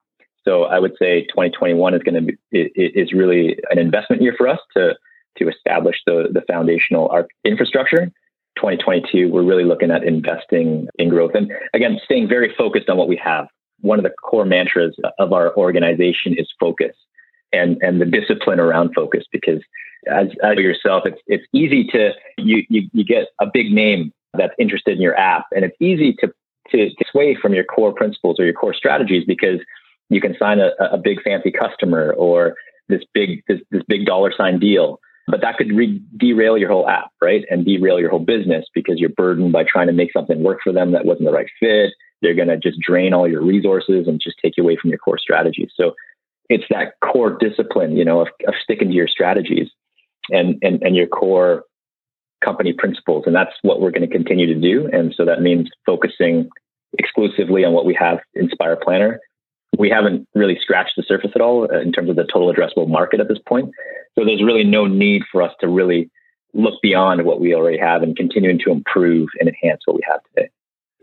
So 0.45 0.65
I 0.65 0.77
would 0.77 0.93
say 0.99 1.23
2021 1.23 1.95
is 1.95 2.03
going 2.03 2.27
to 2.27 2.33
be 2.51 2.71
is 2.75 3.11
really 3.11 3.57
an 3.71 3.79
investment 3.79 4.21
year 4.21 4.35
for 4.37 4.47
us 4.47 4.59
to 4.75 4.95
to 5.39 5.49
establish 5.49 5.95
the 6.05 6.29
the 6.31 6.41
foundational 6.47 7.25
infrastructure. 7.43 8.11
2022, 8.57 9.31
we're 9.31 9.43
really 9.43 9.63
looking 9.63 9.91
at 9.91 10.03
investing 10.03 10.87
in 10.99 11.09
growth 11.09 11.31
and 11.33 11.51
again, 11.73 11.99
staying 12.05 12.27
very 12.27 12.53
focused 12.55 12.87
on 12.87 12.97
what 12.97 13.07
we 13.07 13.15
have. 13.15 13.47
One 13.81 13.97
of 13.97 14.03
the 14.03 14.09
core 14.11 14.45
mantras 14.45 14.95
of 15.17 15.33
our 15.33 15.55
organization 15.55 16.35
is 16.37 16.47
focus 16.59 16.95
and 17.53 17.77
and 17.81 18.01
the 18.01 18.05
discipline 18.05 18.59
around 18.59 18.93
focus 18.93 19.23
because 19.31 19.61
as, 20.11 20.27
as 20.43 20.57
yourself 20.57 21.03
it's 21.05 21.21
it's 21.27 21.45
easy 21.53 21.85
to 21.85 22.11
you, 22.37 22.63
you 22.69 22.89
you 22.93 23.05
get 23.05 23.27
a 23.41 23.45
big 23.51 23.71
name 23.71 24.11
that's 24.33 24.53
interested 24.59 24.95
in 24.95 25.01
your 25.01 25.17
app 25.17 25.45
and 25.55 25.65
it's 25.65 25.75
easy 25.79 26.13
to 26.19 26.31
to, 26.71 26.89
to 26.89 27.05
sway 27.11 27.35
from 27.41 27.53
your 27.53 27.63
core 27.63 27.93
principles 27.93 28.39
or 28.39 28.45
your 28.45 28.53
core 28.53 28.73
strategies 28.73 29.23
because 29.25 29.59
you 30.09 30.21
can 30.21 30.35
sign 30.37 30.59
a, 30.59 30.71
a 30.79 30.97
big 30.97 31.21
fancy 31.21 31.51
customer 31.51 32.13
or 32.13 32.55
this 32.89 33.01
big 33.13 33.43
this, 33.47 33.59
this 33.71 33.83
big 33.87 34.05
dollar 34.05 34.31
sign 34.35 34.59
deal. 34.59 34.99
But 35.29 35.41
that 35.41 35.57
could 35.57 35.73
re- 35.73 36.01
derail 36.17 36.57
your 36.57 36.69
whole 36.69 36.87
app 36.87 37.11
right? 37.21 37.45
And 37.49 37.65
derail 37.65 37.99
your 37.99 38.09
whole 38.09 38.19
business 38.19 38.65
because 38.73 38.99
you're 38.99 39.09
burdened 39.09 39.51
by 39.51 39.63
trying 39.63 39.87
to 39.87 39.93
make 39.93 40.11
something 40.13 40.43
work 40.43 40.59
for 40.63 40.71
them 40.71 40.91
that 40.91 41.05
wasn't 41.05 41.25
the 41.25 41.33
right 41.33 41.49
fit. 41.59 41.93
They're 42.21 42.35
going 42.35 42.47
to 42.47 42.57
just 42.57 42.79
drain 42.79 43.13
all 43.13 43.27
your 43.27 43.43
resources 43.43 44.07
and 44.07 44.19
just 44.21 44.37
take 44.41 44.57
you 44.57 44.63
away 44.63 44.77
from 44.81 44.89
your 44.89 44.99
core 44.99 45.19
strategies. 45.19 45.69
So 45.75 45.93
it's 46.49 46.63
that 46.69 46.93
core 47.03 47.37
discipline, 47.37 47.97
you 47.97 48.05
know, 48.05 48.21
of, 48.21 48.27
of 48.47 48.53
sticking 48.63 48.89
to 48.89 48.93
your 48.93 49.07
strategies 49.07 49.69
and, 50.29 50.57
and, 50.61 50.81
and 50.81 50.95
your 50.95 51.07
core 51.07 51.63
company 52.43 52.73
principles. 52.73 53.23
And 53.25 53.35
that's 53.35 53.53
what 53.61 53.81
we're 53.81 53.91
going 53.91 54.07
to 54.07 54.13
continue 54.15 54.47
to 54.47 54.59
do. 54.59 54.89
And 54.91 55.13
so 55.15 55.25
that 55.25 55.41
means 55.41 55.69
focusing 55.85 56.49
exclusively 56.97 57.65
on 57.65 57.73
what 57.73 57.85
we 57.85 57.93
have 57.99 58.19
in 58.33 58.45
Inspire 58.45 58.77
Planner, 58.77 59.19
we 59.77 59.89
haven't 59.89 60.27
really 60.33 60.57
scratched 60.61 60.93
the 60.97 61.03
surface 61.03 61.31
at 61.35 61.41
all 61.41 61.67
uh, 61.71 61.79
in 61.79 61.91
terms 61.91 62.09
of 62.09 62.15
the 62.15 62.23
total 62.23 62.53
addressable 62.53 62.87
market 62.87 63.19
at 63.19 63.27
this 63.27 63.39
point. 63.47 63.71
So 64.17 64.25
there's 64.25 64.43
really 64.43 64.63
no 64.63 64.85
need 64.85 65.23
for 65.31 65.41
us 65.41 65.53
to 65.59 65.67
really 65.67 66.09
look 66.53 66.75
beyond 66.81 67.25
what 67.25 67.39
we 67.39 67.53
already 67.53 67.77
have 67.77 68.01
and 68.01 68.15
continuing 68.15 68.59
to 68.59 68.71
improve 68.71 69.27
and 69.39 69.49
enhance 69.49 69.81
what 69.85 69.95
we 69.95 70.01
have 70.09 70.21
today. 70.33 70.49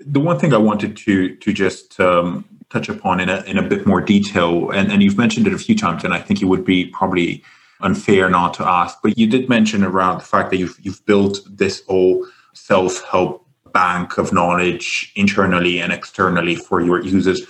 The 0.00 0.20
one 0.20 0.38
thing 0.38 0.52
I 0.52 0.58
wanted 0.58 0.96
to 0.96 1.36
to 1.36 1.52
just 1.52 2.00
um, 2.00 2.44
touch 2.74 2.88
upon 2.88 3.20
in 3.20 3.28
a, 3.28 3.40
in 3.42 3.56
a 3.56 3.62
bit 3.62 3.86
more 3.86 4.00
detail, 4.00 4.70
and, 4.70 4.90
and 4.90 5.02
you've 5.02 5.16
mentioned 5.16 5.46
it 5.46 5.54
a 5.54 5.58
few 5.58 5.76
times, 5.76 6.04
and 6.04 6.12
I 6.12 6.18
think 6.18 6.42
it 6.42 6.46
would 6.46 6.64
be 6.64 6.86
probably 6.86 7.42
unfair 7.80 8.28
not 8.28 8.52
to 8.54 8.66
ask, 8.66 8.98
but 9.02 9.16
you 9.16 9.26
did 9.28 9.48
mention 9.48 9.84
around 9.84 10.18
the 10.18 10.24
fact 10.24 10.50
that 10.50 10.56
you've 10.56 10.76
you've 10.82 11.04
built 11.06 11.38
this 11.48 11.82
whole 11.86 12.26
self 12.52 13.02
help 13.04 13.46
bank 13.72 14.18
of 14.18 14.32
knowledge 14.32 15.12
internally 15.16 15.80
and 15.80 15.92
externally 15.92 16.54
for 16.54 16.80
your 16.80 17.02
users 17.02 17.42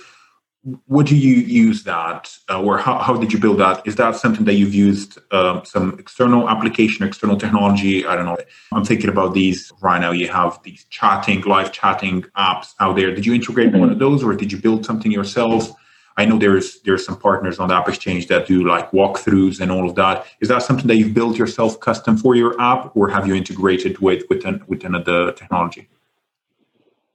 what 0.87 1.05
do 1.05 1.15
you 1.15 1.35
use 1.35 1.83
that 1.83 2.35
uh, 2.49 2.61
or 2.61 2.79
how, 2.79 2.97
how 2.97 3.15
did 3.15 3.31
you 3.31 3.39
build 3.39 3.59
that? 3.59 3.85
Is 3.85 3.97
that 3.97 4.15
something 4.15 4.45
that 4.45 4.53
you've 4.53 4.73
used 4.73 5.19
um, 5.31 5.63
some 5.63 5.95
external 5.99 6.49
application 6.49 7.05
external 7.05 7.37
technology? 7.37 8.05
I 8.05 8.15
don't 8.15 8.25
know. 8.25 8.37
I'm 8.73 8.83
thinking 8.83 9.09
about 9.09 9.35
these 9.35 9.71
right 9.81 9.99
now. 9.99 10.11
You 10.11 10.27
have 10.29 10.59
these 10.63 10.85
chatting 10.89 11.41
live 11.41 11.71
chatting 11.71 12.23
apps 12.35 12.73
out 12.79 12.95
there. 12.95 13.13
Did 13.13 13.27
you 13.27 13.35
integrate 13.35 13.69
mm-hmm. 13.69 13.79
one 13.79 13.91
of 13.91 13.99
those 13.99 14.23
or 14.23 14.33
did 14.33 14.51
you 14.51 14.57
build 14.57 14.85
something 14.85 15.11
yourself? 15.11 15.69
I 16.17 16.25
know 16.25 16.39
there's 16.39 16.81
there's 16.81 17.05
some 17.05 17.19
partners 17.19 17.59
on 17.59 17.67
the 17.67 17.75
app 17.75 17.87
exchange 17.87 18.27
that 18.27 18.47
do 18.47 18.67
like 18.67 18.89
walkthroughs 18.91 19.59
and 19.59 19.71
all 19.71 19.87
of 19.87 19.95
that. 19.95 20.25
Is 20.39 20.47
that 20.47 20.63
something 20.63 20.87
that 20.87 20.95
you've 20.95 21.13
built 21.13 21.37
yourself 21.37 21.79
custom 21.79 22.17
for 22.17 22.35
your 22.35 22.59
app 22.59 22.95
or 22.95 23.09
have 23.09 23.27
you 23.27 23.35
integrated 23.35 23.99
with 23.99 24.23
with, 24.31 24.45
an, 24.45 24.63
with 24.67 24.83
another 24.83 25.31
technology? 25.33 25.89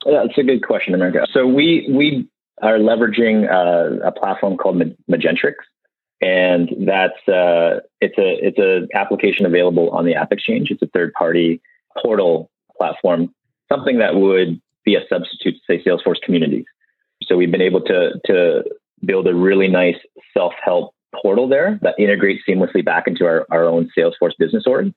Yeah, 0.07 0.23
that's 0.25 0.39
a 0.39 0.43
good 0.45 0.65
question, 0.65 0.95
Emeric. 0.95 1.27
So 1.33 1.47
we 1.47 1.89
we 1.91 2.29
are 2.63 2.79
leveraging 2.79 3.51
uh, 3.51 4.07
a 4.07 4.13
platform 4.13 4.57
called 4.57 4.83
Magentrix, 5.11 5.55
and 6.21 6.69
that's 6.87 7.29
uh, 7.29 7.81
it's 8.01 8.19
a 8.19 8.47
it's 8.47 8.59
an 8.59 8.89
application 8.95 9.47
available 9.47 9.91
on 9.91 10.05
the 10.05 10.15
App 10.15 10.33
Exchange. 10.33 10.71
It's 10.71 10.83
a 10.83 10.89
third 10.89 11.13
party 11.15 11.61
portal 12.03 12.51
platform, 12.79 13.35
something 13.71 13.99
that 13.99 14.15
would 14.15 14.61
be 14.85 14.95
a 14.95 15.01
substitute 15.09 15.55
to 15.55 15.61
say 15.67 15.83
Salesforce 15.83 16.21
Communities. 16.23 16.67
So 17.25 17.37
we've 17.37 17.51
been 17.51 17.63
able 17.63 17.83
to 17.83 18.13
to 18.27 18.65
build 19.05 19.27
a 19.27 19.35
really 19.35 19.69
nice 19.69 19.97
self 20.35 20.53
help 20.63 20.95
portal 21.21 21.49
there 21.49 21.79
that 21.83 21.95
integrates 21.99 22.43
seamlessly 22.49 22.85
back 22.85 23.07
into 23.07 23.25
our, 23.25 23.47
our 23.51 23.65
own 23.65 23.91
Salesforce 23.97 24.33
business 24.39 24.65
org. 24.67 24.93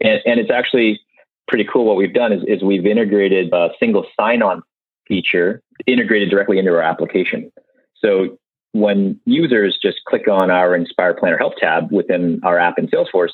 And, 0.00 0.20
and 0.24 0.40
it's 0.40 0.50
actually 0.50 1.00
pretty 1.48 1.66
cool. 1.70 1.84
What 1.84 1.96
we've 1.96 2.14
done 2.14 2.32
is, 2.32 2.42
is 2.46 2.62
we've 2.62 2.86
integrated 2.86 3.52
a 3.52 3.68
single 3.78 4.06
sign 4.18 4.42
on 4.42 4.62
feature 5.10 5.60
integrated 5.86 6.30
directly 6.30 6.58
into 6.58 6.70
our 6.70 6.80
application. 6.80 7.50
So 7.96 8.38
when 8.72 9.20
users 9.24 9.76
just 9.82 9.98
click 10.06 10.28
on 10.28 10.50
our 10.50 10.74
Inspire 10.76 11.14
Planner 11.14 11.36
Help 11.36 11.56
tab 11.56 11.90
within 11.90 12.40
our 12.44 12.58
app 12.58 12.78
in 12.78 12.86
Salesforce, 12.86 13.32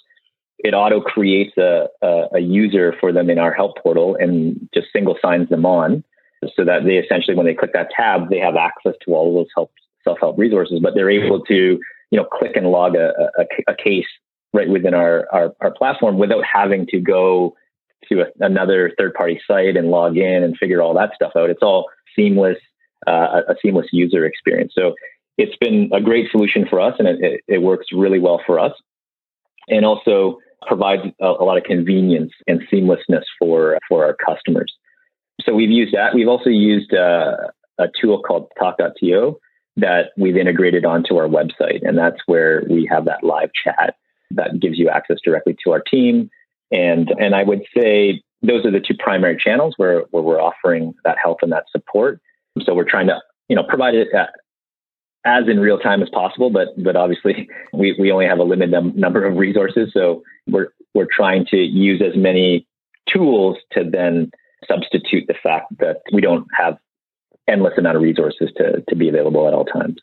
it 0.59 0.73
auto 0.73 1.03
creates 1.03 1.57
a, 1.59 1.89
a, 2.03 2.29
a, 2.37 2.41
user 2.41 2.95
for 2.99 3.12
them 3.12 3.29
in 3.29 3.39
our 3.39 3.53
help 3.53 3.77
portal 3.77 4.17
and 4.19 4.69
just 4.73 4.87
single 4.91 5.17
signs 5.21 5.51
them 5.51 5.67
on 5.67 6.03
so 6.57 6.65
that 6.65 6.85
they 6.87 6.97
essentially, 6.97 7.37
when 7.37 7.45
they 7.45 7.55
click 7.55 7.75
that 7.75 7.91
tab, 7.95 8.31
they 8.31 8.39
have 8.39 8.57
access 8.57 8.95
to 9.05 9.15
all 9.15 9.29
of 9.29 9.35
those 9.35 9.53
help, 9.55 9.71
self-help 10.03 10.39
resources, 10.39 10.81
but 10.83 10.95
they're 10.95 11.11
able 11.11 11.41
to, 11.45 11.79
you 12.11 12.19
know, 12.19 12.25
click 12.25 12.57
and 12.57 12.69
log 12.69 12.97
a, 12.97 13.12
a, 13.39 13.73
a 13.73 13.75
case 13.75 14.07
right 14.55 14.71
within 14.71 14.95
our, 14.95 15.27
our, 15.31 15.55
our 15.61 15.71
platform 15.71 16.17
without 16.17 16.45
having 16.45 16.87
to 16.87 17.01
go 17.01 17.55
to 18.11 18.23
a, 18.23 18.25
another 18.40 18.92
third 18.99 19.14
party 19.14 19.40
site 19.47 19.77
and 19.77 19.88
log 19.88 20.16
in 20.16 20.42
and 20.42 20.57
figure 20.59 20.83
all 20.83 20.95
that 20.95 21.11
stuff 21.14 21.33
out. 21.37 21.51
It's 21.51 21.62
all 21.62 21.87
seamless, 22.14 22.59
uh, 23.07 23.42
a 23.49 23.55
seamless 23.62 23.87
user 23.92 24.25
experience. 24.25 24.73
So 24.75 24.95
it's 25.38 25.57
been 25.57 25.90
a 25.92 26.01
great 26.01 26.31
solution 26.31 26.66
for 26.69 26.81
us 26.81 26.95
and 26.99 27.09
it, 27.09 27.40
it 27.47 27.62
works 27.62 27.87
really 27.92 28.19
well 28.19 28.40
for 28.47 28.59
us 28.59 28.73
and 29.69 29.85
also 29.85 30.38
provides 30.66 31.03
a, 31.21 31.27
a, 31.27 31.45
lot 31.45 31.59
of 31.59 31.64
convenience 31.64 32.33
and 32.47 32.62
seamlessness 32.73 33.23
for, 33.38 33.79
for 33.88 34.05
our 34.05 34.14
customers. 34.14 34.73
So 35.42 35.55
we've 35.55 35.71
used 35.71 35.95
that. 35.95 36.14
We've 36.14 36.29
also 36.29 36.51
used 36.51 36.95
uh, 36.95 37.37
a 37.79 37.87
tool 38.01 38.23
called 38.23 38.49
tawk.to 38.59 39.38
that 39.77 40.07
we've 40.16 40.37
integrated 40.37 40.85
onto 40.85 41.16
our 41.16 41.29
website. 41.29 41.87
And 41.87 41.99
that's 41.99 42.16
where 42.27 42.62
we 42.69 42.88
have 42.90 43.05
that 43.05 43.23
live 43.23 43.51
chat 43.62 43.97
that 44.31 44.59
gives 44.61 44.79
you 44.79 44.88
access 44.88 45.19
directly 45.23 45.57
to 45.64 45.73
our 45.73 45.81
team 45.81 46.31
and 46.70 47.12
and 47.18 47.35
I 47.35 47.42
would 47.42 47.62
say 47.76 48.22
those 48.42 48.64
are 48.64 48.70
the 48.70 48.81
two 48.81 48.94
primary 48.98 49.37
channels 49.37 49.74
where 49.76 50.00
where 50.11 50.22
we're 50.22 50.40
offering 50.40 50.94
that 51.05 51.16
help 51.22 51.38
and 51.42 51.52
that 51.52 51.64
support. 51.70 52.20
So 52.62 52.74
we're 52.74 52.88
trying 52.88 53.09
to 53.09 53.20
you 53.48 53.57
know 53.57 53.64
provide 53.64 53.94
it 53.94 54.09
at, 54.14 54.31
as 55.24 55.48
in 55.48 55.59
real 55.59 55.79
time 55.79 56.02
as 56.02 56.09
possible, 56.11 56.50
but 56.50 56.68
but 56.83 56.96
obviously 56.96 57.48
we, 57.72 57.96
we 57.98 58.12
only 58.12 58.26
have 58.26 58.38
a 58.38 58.44
limited 58.44 58.96
number 58.96 59.24
of 59.24 59.37
resources, 59.37 59.90
so 59.92 60.22
we're 60.46 60.68
we're 60.94 61.09
trying 61.11 61.46
to 61.46 61.57
use 61.57 62.02
as 62.02 62.16
many 62.16 62.66
tools 63.09 63.57
to 63.72 63.85
then 63.88 64.31
substitute 64.66 65.24
the 65.29 65.35
fact 65.42 65.66
that 65.79 65.98
we 66.12 66.20
don't 66.20 66.46
have 66.57 66.79
endless 67.46 67.74
amount 67.79 67.96
of 67.96 68.02
resources 68.02 68.50
to 68.57 68.83
to 68.88 68.96
be 68.96 69.09
available 69.09 69.46
at 69.46 69.55
all 69.55 69.64
times. 69.64 69.96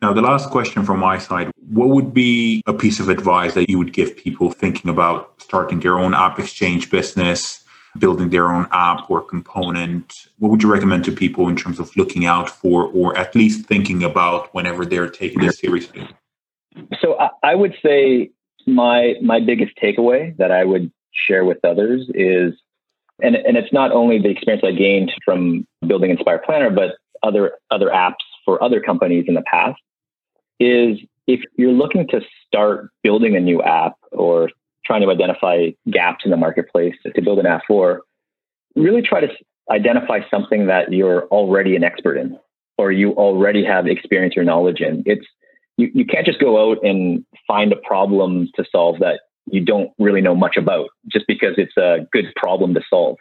Now, 0.00 0.12
the 0.12 0.22
last 0.22 0.50
question 0.50 0.84
from 0.84 1.00
my 1.00 1.18
side 1.18 1.50
what 1.70 1.88
would 1.88 2.14
be 2.14 2.62
a 2.66 2.72
piece 2.72 2.98
of 2.98 3.08
advice 3.08 3.54
that 3.54 3.68
you 3.68 3.78
would 3.78 3.92
give 3.92 4.16
people 4.16 4.50
thinking 4.50 4.90
about 4.90 5.34
starting 5.38 5.80
their 5.80 5.98
own 5.98 6.14
app 6.14 6.38
exchange 6.38 6.90
business, 6.90 7.62
building 7.98 8.30
their 8.30 8.50
own 8.50 8.66
app 8.70 9.10
or 9.10 9.20
component? 9.20 10.28
What 10.38 10.50
would 10.50 10.62
you 10.62 10.72
recommend 10.72 11.04
to 11.06 11.12
people 11.12 11.48
in 11.48 11.56
terms 11.56 11.78
of 11.78 11.94
looking 11.96 12.24
out 12.24 12.48
for, 12.48 12.84
or 12.84 13.16
at 13.18 13.34
least 13.34 13.66
thinking 13.66 14.02
about 14.02 14.54
whenever 14.54 14.86
they're 14.86 15.10
taking 15.10 15.40
this 15.40 15.58
seriously? 15.58 16.08
So, 17.00 17.18
I 17.42 17.54
would 17.54 17.74
say 17.84 18.30
my 18.66 19.14
my 19.20 19.40
biggest 19.40 19.72
takeaway 19.82 20.36
that 20.36 20.52
I 20.52 20.64
would 20.64 20.92
share 21.12 21.44
with 21.44 21.58
others 21.64 22.08
is, 22.14 22.54
and 23.20 23.34
and 23.34 23.56
it's 23.56 23.72
not 23.72 23.90
only 23.92 24.18
the 24.18 24.30
experience 24.30 24.62
I 24.64 24.72
gained 24.72 25.12
from 25.24 25.66
building 25.86 26.10
Inspire 26.10 26.38
Planner, 26.38 26.70
but 26.70 26.96
other 27.22 27.54
other 27.70 27.88
apps 27.88 28.24
for 28.44 28.62
other 28.62 28.80
companies 28.80 29.24
in 29.28 29.34
the 29.34 29.42
past 29.42 29.80
is 30.60 30.98
if 31.26 31.40
you're 31.56 31.72
looking 31.72 32.06
to 32.08 32.20
start 32.46 32.90
building 33.02 33.36
a 33.36 33.40
new 33.40 33.62
app 33.62 33.96
or 34.12 34.50
trying 34.84 35.02
to 35.02 35.10
identify 35.10 35.70
gaps 35.90 36.24
in 36.24 36.30
the 36.30 36.36
marketplace 36.36 36.94
to 37.14 37.22
build 37.22 37.38
an 37.38 37.46
app 37.46 37.62
for, 37.66 38.02
really 38.74 39.02
try 39.02 39.20
to 39.20 39.28
identify 39.70 40.20
something 40.30 40.66
that 40.66 40.92
you're 40.92 41.26
already 41.26 41.76
an 41.76 41.84
expert 41.84 42.16
in 42.16 42.38
or 42.78 42.90
you 42.92 43.12
already 43.12 43.64
have 43.64 43.86
experience 43.86 44.36
or 44.36 44.44
knowledge 44.44 44.80
in. 44.80 45.02
It's 45.04 45.26
you, 45.76 45.90
you 45.94 46.06
can't 46.06 46.26
just 46.26 46.40
go 46.40 46.70
out 46.70 46.78
and 46.82 47.24
find 47.46 47.72
a 47.72 47.76
problem 47.76 48.48
to 48.56 48.64
solve 48.70 48.98
that 49.00 49.20
you 49.50 49.64
don't 49.64 49.90
really 49.98 50.20
know 50.20 50.34
much 50.34 50.56
about 50.56 50.88
just 51.06 51.26
because 51.26 51.54
it's 51.56 51.76
a 51.76 52.06
good 52.12 52.26
problem 52.36 52.74
to 52.74 52.82
solve 52.88 53.16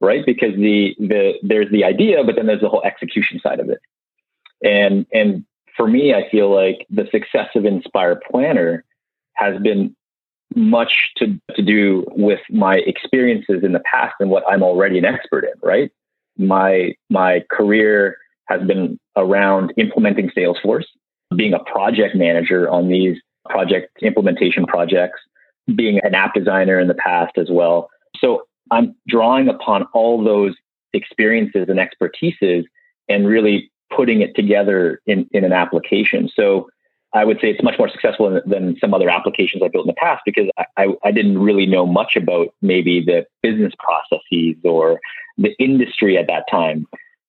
right 0.00 0.26
because 0.26 0.54
the 0.56 0.94
the 0.98 1.34
there's 1.42 1.70
the 1.70 1.84
idea 1.84 2.22
but 2.24 2.36
then 2.36 2.46
there's 2.46 2.60
the 2.60 2.68
whole 2.68 2.82
execution 2.84 3.40
side 3.40 3.60
of 3.60 3.68
it 3.70 3.78
and 4.62 5.06
and 5.12 5.44
for 5.76 5.86
me, 5.86 6.14
I 6.14 6.28
feel 6.30 6.54
like 6.54 6.86
the 6.90 7.08
success 7.10 7.48
of 7.54 7.64
Inspire 7.64 8.20
Planner 8.30 8.84
has 9.34 9.60
been 9.62 9.96
much 10.54 11.12
to, 11.16 11.40
to 11.56 11.62
do 11.62 12.04
with 12.10 12.40
my 12.50 12.76
experiences 12.76 13.62
in 13.62 13.72
the 13.72 13.80
past 13.80 14.14
and 14.20 14.30
what 14.30 14.44
I'm 14.48 14.62
already 14.62 14.98
an 14.98 15.04
expert 15.04 15.44
in, 15.44 15.52
right? 15.62 15.90
My 16.36 16.94
my 17.10 17.44
career 17.50 18.18
has 18.46 18.62
been 18.62 18.98
around 19.16 19.72
implementing 19.76 20.30
Salesforce, 20.36 20.84
being 21.34 21.54
a 21.54 21.60
project 21.60 22.14
manager 22.14 22.68
on 22.68 22.88
these 22.88 23.18
project 23.48 23.90
implementation 24.02 24.66
projects, 24.66 25.20
being 25.74 26.00
an 26.02 26.14
app 26.14 26.34
designer 26.34 26.78
in 26.78 26.88
the 26.88 26.94
past 26.94 27.38
as 27.38 27.48
well. 27.50 27.88
So 28.18 28.42
I'm 28.70 28.94
drawing 29.08 29.48
upon 29.48 29.84
all 29.94 30.22
those 30.22 30.54
experiences 30.92 31.68
and 31.68 31.78
expertises 31.78 32.64
and 33.08 33.26
really 33.26 33.71
putting 33.94 34.22
it 34.22 34.34
together 34.34 35.00
in, 35.06 35.28
in 35.32 35.44
an 35.44 35.52
application. 35.52 36.28
So 36.34 36.68
I 37.14 37.24
would 37.24 37.40
say 37.40 37.50
it's 37.50 37.62
much 37.62 37.78
more 37.78 37.88
successful 37.88 38.40
than, 38.46 38.76
some 38.80 38.94
other 38.94 39.10
applications 39.10 39.62
I 39.62 39.68
built 39.68 39.84
in 39.84 39.88
the 39.88 39.94
past 39.94 40.22
because 40.24 40.48
I, 40.56 40.64
I, 40.76 40.86
I, 41.04 41.12
didn't 41.12 41.38
really 41.38 41.66
know 41.66 41.86
much 41.86 42.16
about 42.16 42.54
maybe 42.62 43.00
the 43.04 43.26
business 43.42 43.74
processes 43.78 44.56
or 44.64 44.98
the 45.36 45.54
industry 45.58 46.16
at 46.16 46.26
that 46.28 46.44
time. 46.50 46.86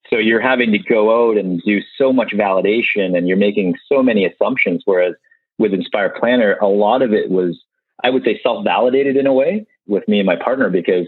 So 0.10 0.17
you're 0.17 0.41
having 0.41 0.71
to 0.71 0.78
go 0.78 1.30
out 1.30 1.38
and 1.38 1.62
do 1.63 1.82
so 1.97 2.13
much 2.13 2.32
validation 2.32 3.17
and 3.17 3.28
you're 3.28 3.38
making 3.38 3.76
so 3.89 4.02
many 4.02 4.26
assumptions. 4.26 4.84
Whereas 4.86 5.15
with 5.58 5.73
Inspire 5.73 6.10
Planner, 6.10 6.56
a 6.62 6.67
lot 6.67 7.02
of 7.02 7.13
it 7.13 7.30
was, 7.30 7.62
I 8.04 8.10
would 8.10 8.23
say, 8.23 8.39
self 8.41 8.63
validated 8.63 9.17
in 9.17 9.28
a 9.28 9.34
way 9.34 9.65
with 9.88 10.08
me 10.08 10.19
and 10.19 10.26
my 10.26 10.36
partner 10.36 10.69
because 10.69 11.08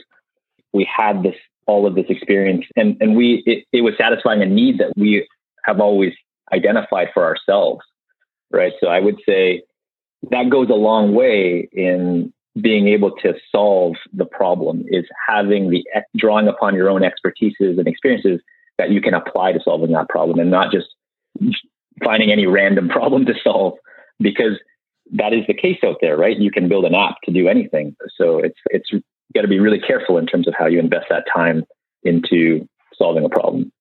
we 0.74 0.84
had 0.86 1.24
this 1.24 1.36
all 1.68 1.88
of 1.88 1.96
this 1.96 2.06
experience 2.10 2.66
and 2.76 2.96
and 3.00 3.16
we 3.16 3.42
it, 3.48 3.66
it 3.72 3.82
was 3.82 3.96
satisfying 3.98 4.42
a 4.42 4.46
need 4.46 4.78
that 4.78 4.92
we 4.96 5.28
have 5.66 5.80
always 5.80 6.14
identified 6.54 7.10
for 7.14 7.24
ourselves, 7.24 7.82
right? 8.52 8.74
So 8.80 8.88
I 8.88 9.00
would 9.00 9.18
say 9.28 9.64
that 10.32 10.50
goes 10.50 10.70
a 10.70 10.74
long 10.74 11.14
way 11.14 11.68
in 11.72 12.34
being 12.60 12.88
able 12.88 13.12
to 13.12 13.34
solve 13.52 13.96
the 14.14 14.26
problem 14.26 14.86
is 14.88 15.06
having 15.28 15.70
the 15.70 15.84
drawing 16.16 16.48
upon 16.48 16.74
your 16.76 16.90
own 16.90 17.02
expertises 17.02 17.78
and 17.78 17.88
experiences 17.88 18.40
that 18.78 18.92
you 18.92 19.02
can 19.02 19.14
apply 19.14 19.52
to 19.52 19.60
solving 19.64 19.92
that 19.92 20.08
problem 20.08 20.40
and 20.40 20.50
not 20.50 20.72
just 20.72 20.88
finding 22.04 22.32
any 22.32 22.46
random 22.46 22.88
problem 22.98 23.26
to 23.26 23.34
solve 23.44 23.74
because 24.20 24.58
that 25.12 25.34
is 25.34 25.42
the 25.48 25.54
case 25.54 25.78
out 25.86 25.98
there, 26.02 26.18
right? 26.18 26.38
You 26.38 26.50
can 26.50 26.68
build 26.68 26.86
an 26.86 26.96
app 26.96 27.16
to 27.26 27.32
do 27.32 27.48
anything. 27.48 27.96
So 28.18 28.40
it's 28.40 28.60
it's 28.68 28.90
got 29.34 29.42
to 29.42 29.48
be 29.48 29.60
really 29.60 29.80
careful 29.80 30.18
in 30.18 30.26
terms 30.26 30.48
of 30.48 30.54
how 30.58 30.66
you 30.66 30.80
invest 30.80 31.08
that 31.10 31.26
time 31.32 31.66
into 32.04 32.68
solving 32.98 33.26
a 33.26 33.30
problem. 33.30 33.72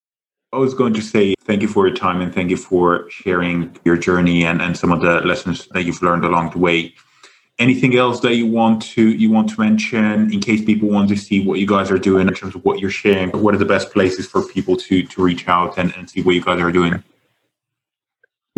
I 0.55 0.59
was 0.59 0.73
going 0.73 0.95
to 0.95 1.03
say 1.03 1.35
thank 1.41 1.63
you 1.63 1.69
for 1.69 1.85
your 1.89 1.97
time 1.97 2.21
and 2.21 2.33
thank 2.33 2.49
you 2.49 2.57
for 2.57 3.11
sharing 3.11 3.77
your 3.85 3.97
journey 3.97 4.45
and, 4.45 4.63
and 4.63 4.77
some 4.77 4.93
of 4.93 5.01
the 5.01 5.21
lessons 5.23 5.67
that 5.73 5.83
you've 5.83 6.01
learned 6.01 6.25
along 6.25 6.51
the 6.51 6.59
way. 6.59 6.95
Anything 7.59 7.97
else 7.97 8.21
that 8.21 8.37
you 8.37 8.47
want 8.47 8.81
to 8.83 9.09
you 9.09 9.33
want 9.33 9.49
to 9.51 9.61
mention 9.61 10.33
in 10.33 10.41
case 10.41 10.65
people 10.65 10.89
want 10.89 11.09
to 11.09 11.17
see 11.17 11.45
what 11.45 11.59
you 11.59 11.67
guys 11.67 11.91
are 11.91 11.99
doing 11.99 12.29
in 12.29 12.35
terms 12.35 12.55
of 12.55 12.65
what 12.65 12.79
you're 12.79 12.91
sharing? 12.91 13.31
What 13.31 13.53
are 13.55 13.59
the 13.59 13.65
best 13.65 13.93
places 13.93 14.27
for 14.29 14.47
people 14.47 14.77
to 14.77 15.03
to 15.03 15.23
reach 15.23 15.49
out 15.49 15.77
and, 15.77 15.93
and 15.97 16.09
see 16.09 16.23
what 16.23 16.37
you 16.37 16.41
guys 16.41 16.61
are 16.61 16.71
doing? 16.71 17.03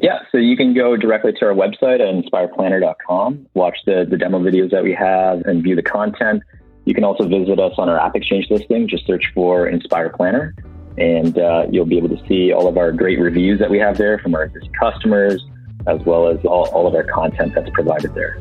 Yeah, 0.03 0.19
so 0.31 0.37
you 0.37 0.57
can 0.59 0.75
go 0.75 0.99
directly 0.99 1.33
to 1.33 1.47
our 1.47 1.55
website 1.55 2.01
at 2.01 2.13
inspireplanner.com, 2.15 3.47
watch 3.55 3.79
the, 3.87 4.07
the 4.09 4.19
demo 4.19 4.39
videos 4.41 4.71
that 4.71 4.83
we 4.83 4.93
have, 4.93 5.41
and 5.47 5.63
view 5.63 5.75
the 5.75 5.83
content. 5.83 6.43
You 6.85 6.93
can 6.93 7.05
also 7.05 7.27
visit 7.27 7.59
us 7.59 7.73
on 7.79 7.89
our 7.89 7.99
App 7.99 8.15
Exchange 8.15 8.49
listing. 8.51 8.87
Just 8.87 9.07
search 9.07 9.33
for 9.35 9.67
Inspire 9.67 10.11
Planner, 10.11 10.55
and 10.99 11.39
uh, 11.39 11.67
you'll 11.71 11.87
be 11.87 11.99
able 11.99 12.09
to 12.09 12.27
see 12.27 12.53
all 12.53 12.69
of 12.69 12.77
our 12.79 12.93
great 12.93 13.19
reviews 13.19 13.59
that 13.59 13.71
we 13.71 13.79
have 13.79 13.99
there 13.99 14.19
from 14.19 14.35
our 14.35 14.51
customers, 14.81 15.45
as 15.87 16.01
well 16.03 16.29
as 16.29 16.45
all, 16.45 16.69
all 16.71 16.87
of 16.87 16.95
our 16.95 17.05
content 17.05 17.55
that's 17.55 17.71
provided 17.71 18.15
there. 18.15 18.41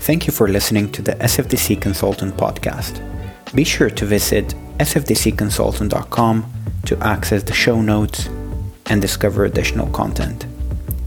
Thank 0.00 0.26
you 0.26 0.32
for 0.32 0.48
listening 0.48 0.92
to 0.92 1.02
the 1.02 1.12
SFDC 1.12 1.80
Consultant 1.80 2.36
podcast. 2.36 3.00
Be 3.54 3.64
sure 3.64 3.90
to 3.90 4.04
visit 4.04 4.54
sfdcconsultant.com 4.78 6.52
to 6.86 6.98
access 6.98 7.42
the 7.42 7.54
show 7.54 7.80
notes 7.80 8.28
and 8.86 9.00
discover 9.00 9.44
additional 9.44 9.86
content. 9.88 10.46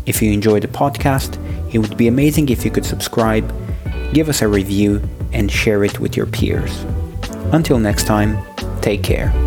If 0.05 0.21
you 0.21 0.31
enjoy 0.31 0.61
the 0.61 0.67
podcast, 0.67 1.37
it 1.73 1.79
would 1.79 1.97
be 1.97 2.07
amazing 2.07 2.49
if 2.49 2.63
you 2.63 2.71
could 2.71 2.85
subscribe, 2.85 3.53
give 4.13 4.29
us 4.29 4.41
a 4.41 4.47
review, 4.47 5.01
and 5.33 5.51
share 5.51 5.83
it 5.83 5.99
with 5.99 6.15
your 6.15 6.25
peers. 6.25 6.83
Until 7.51 7.77
next 7.77 8.07
time, 8.07 8.37
take 8.81 9.03
care. 9.03 9.46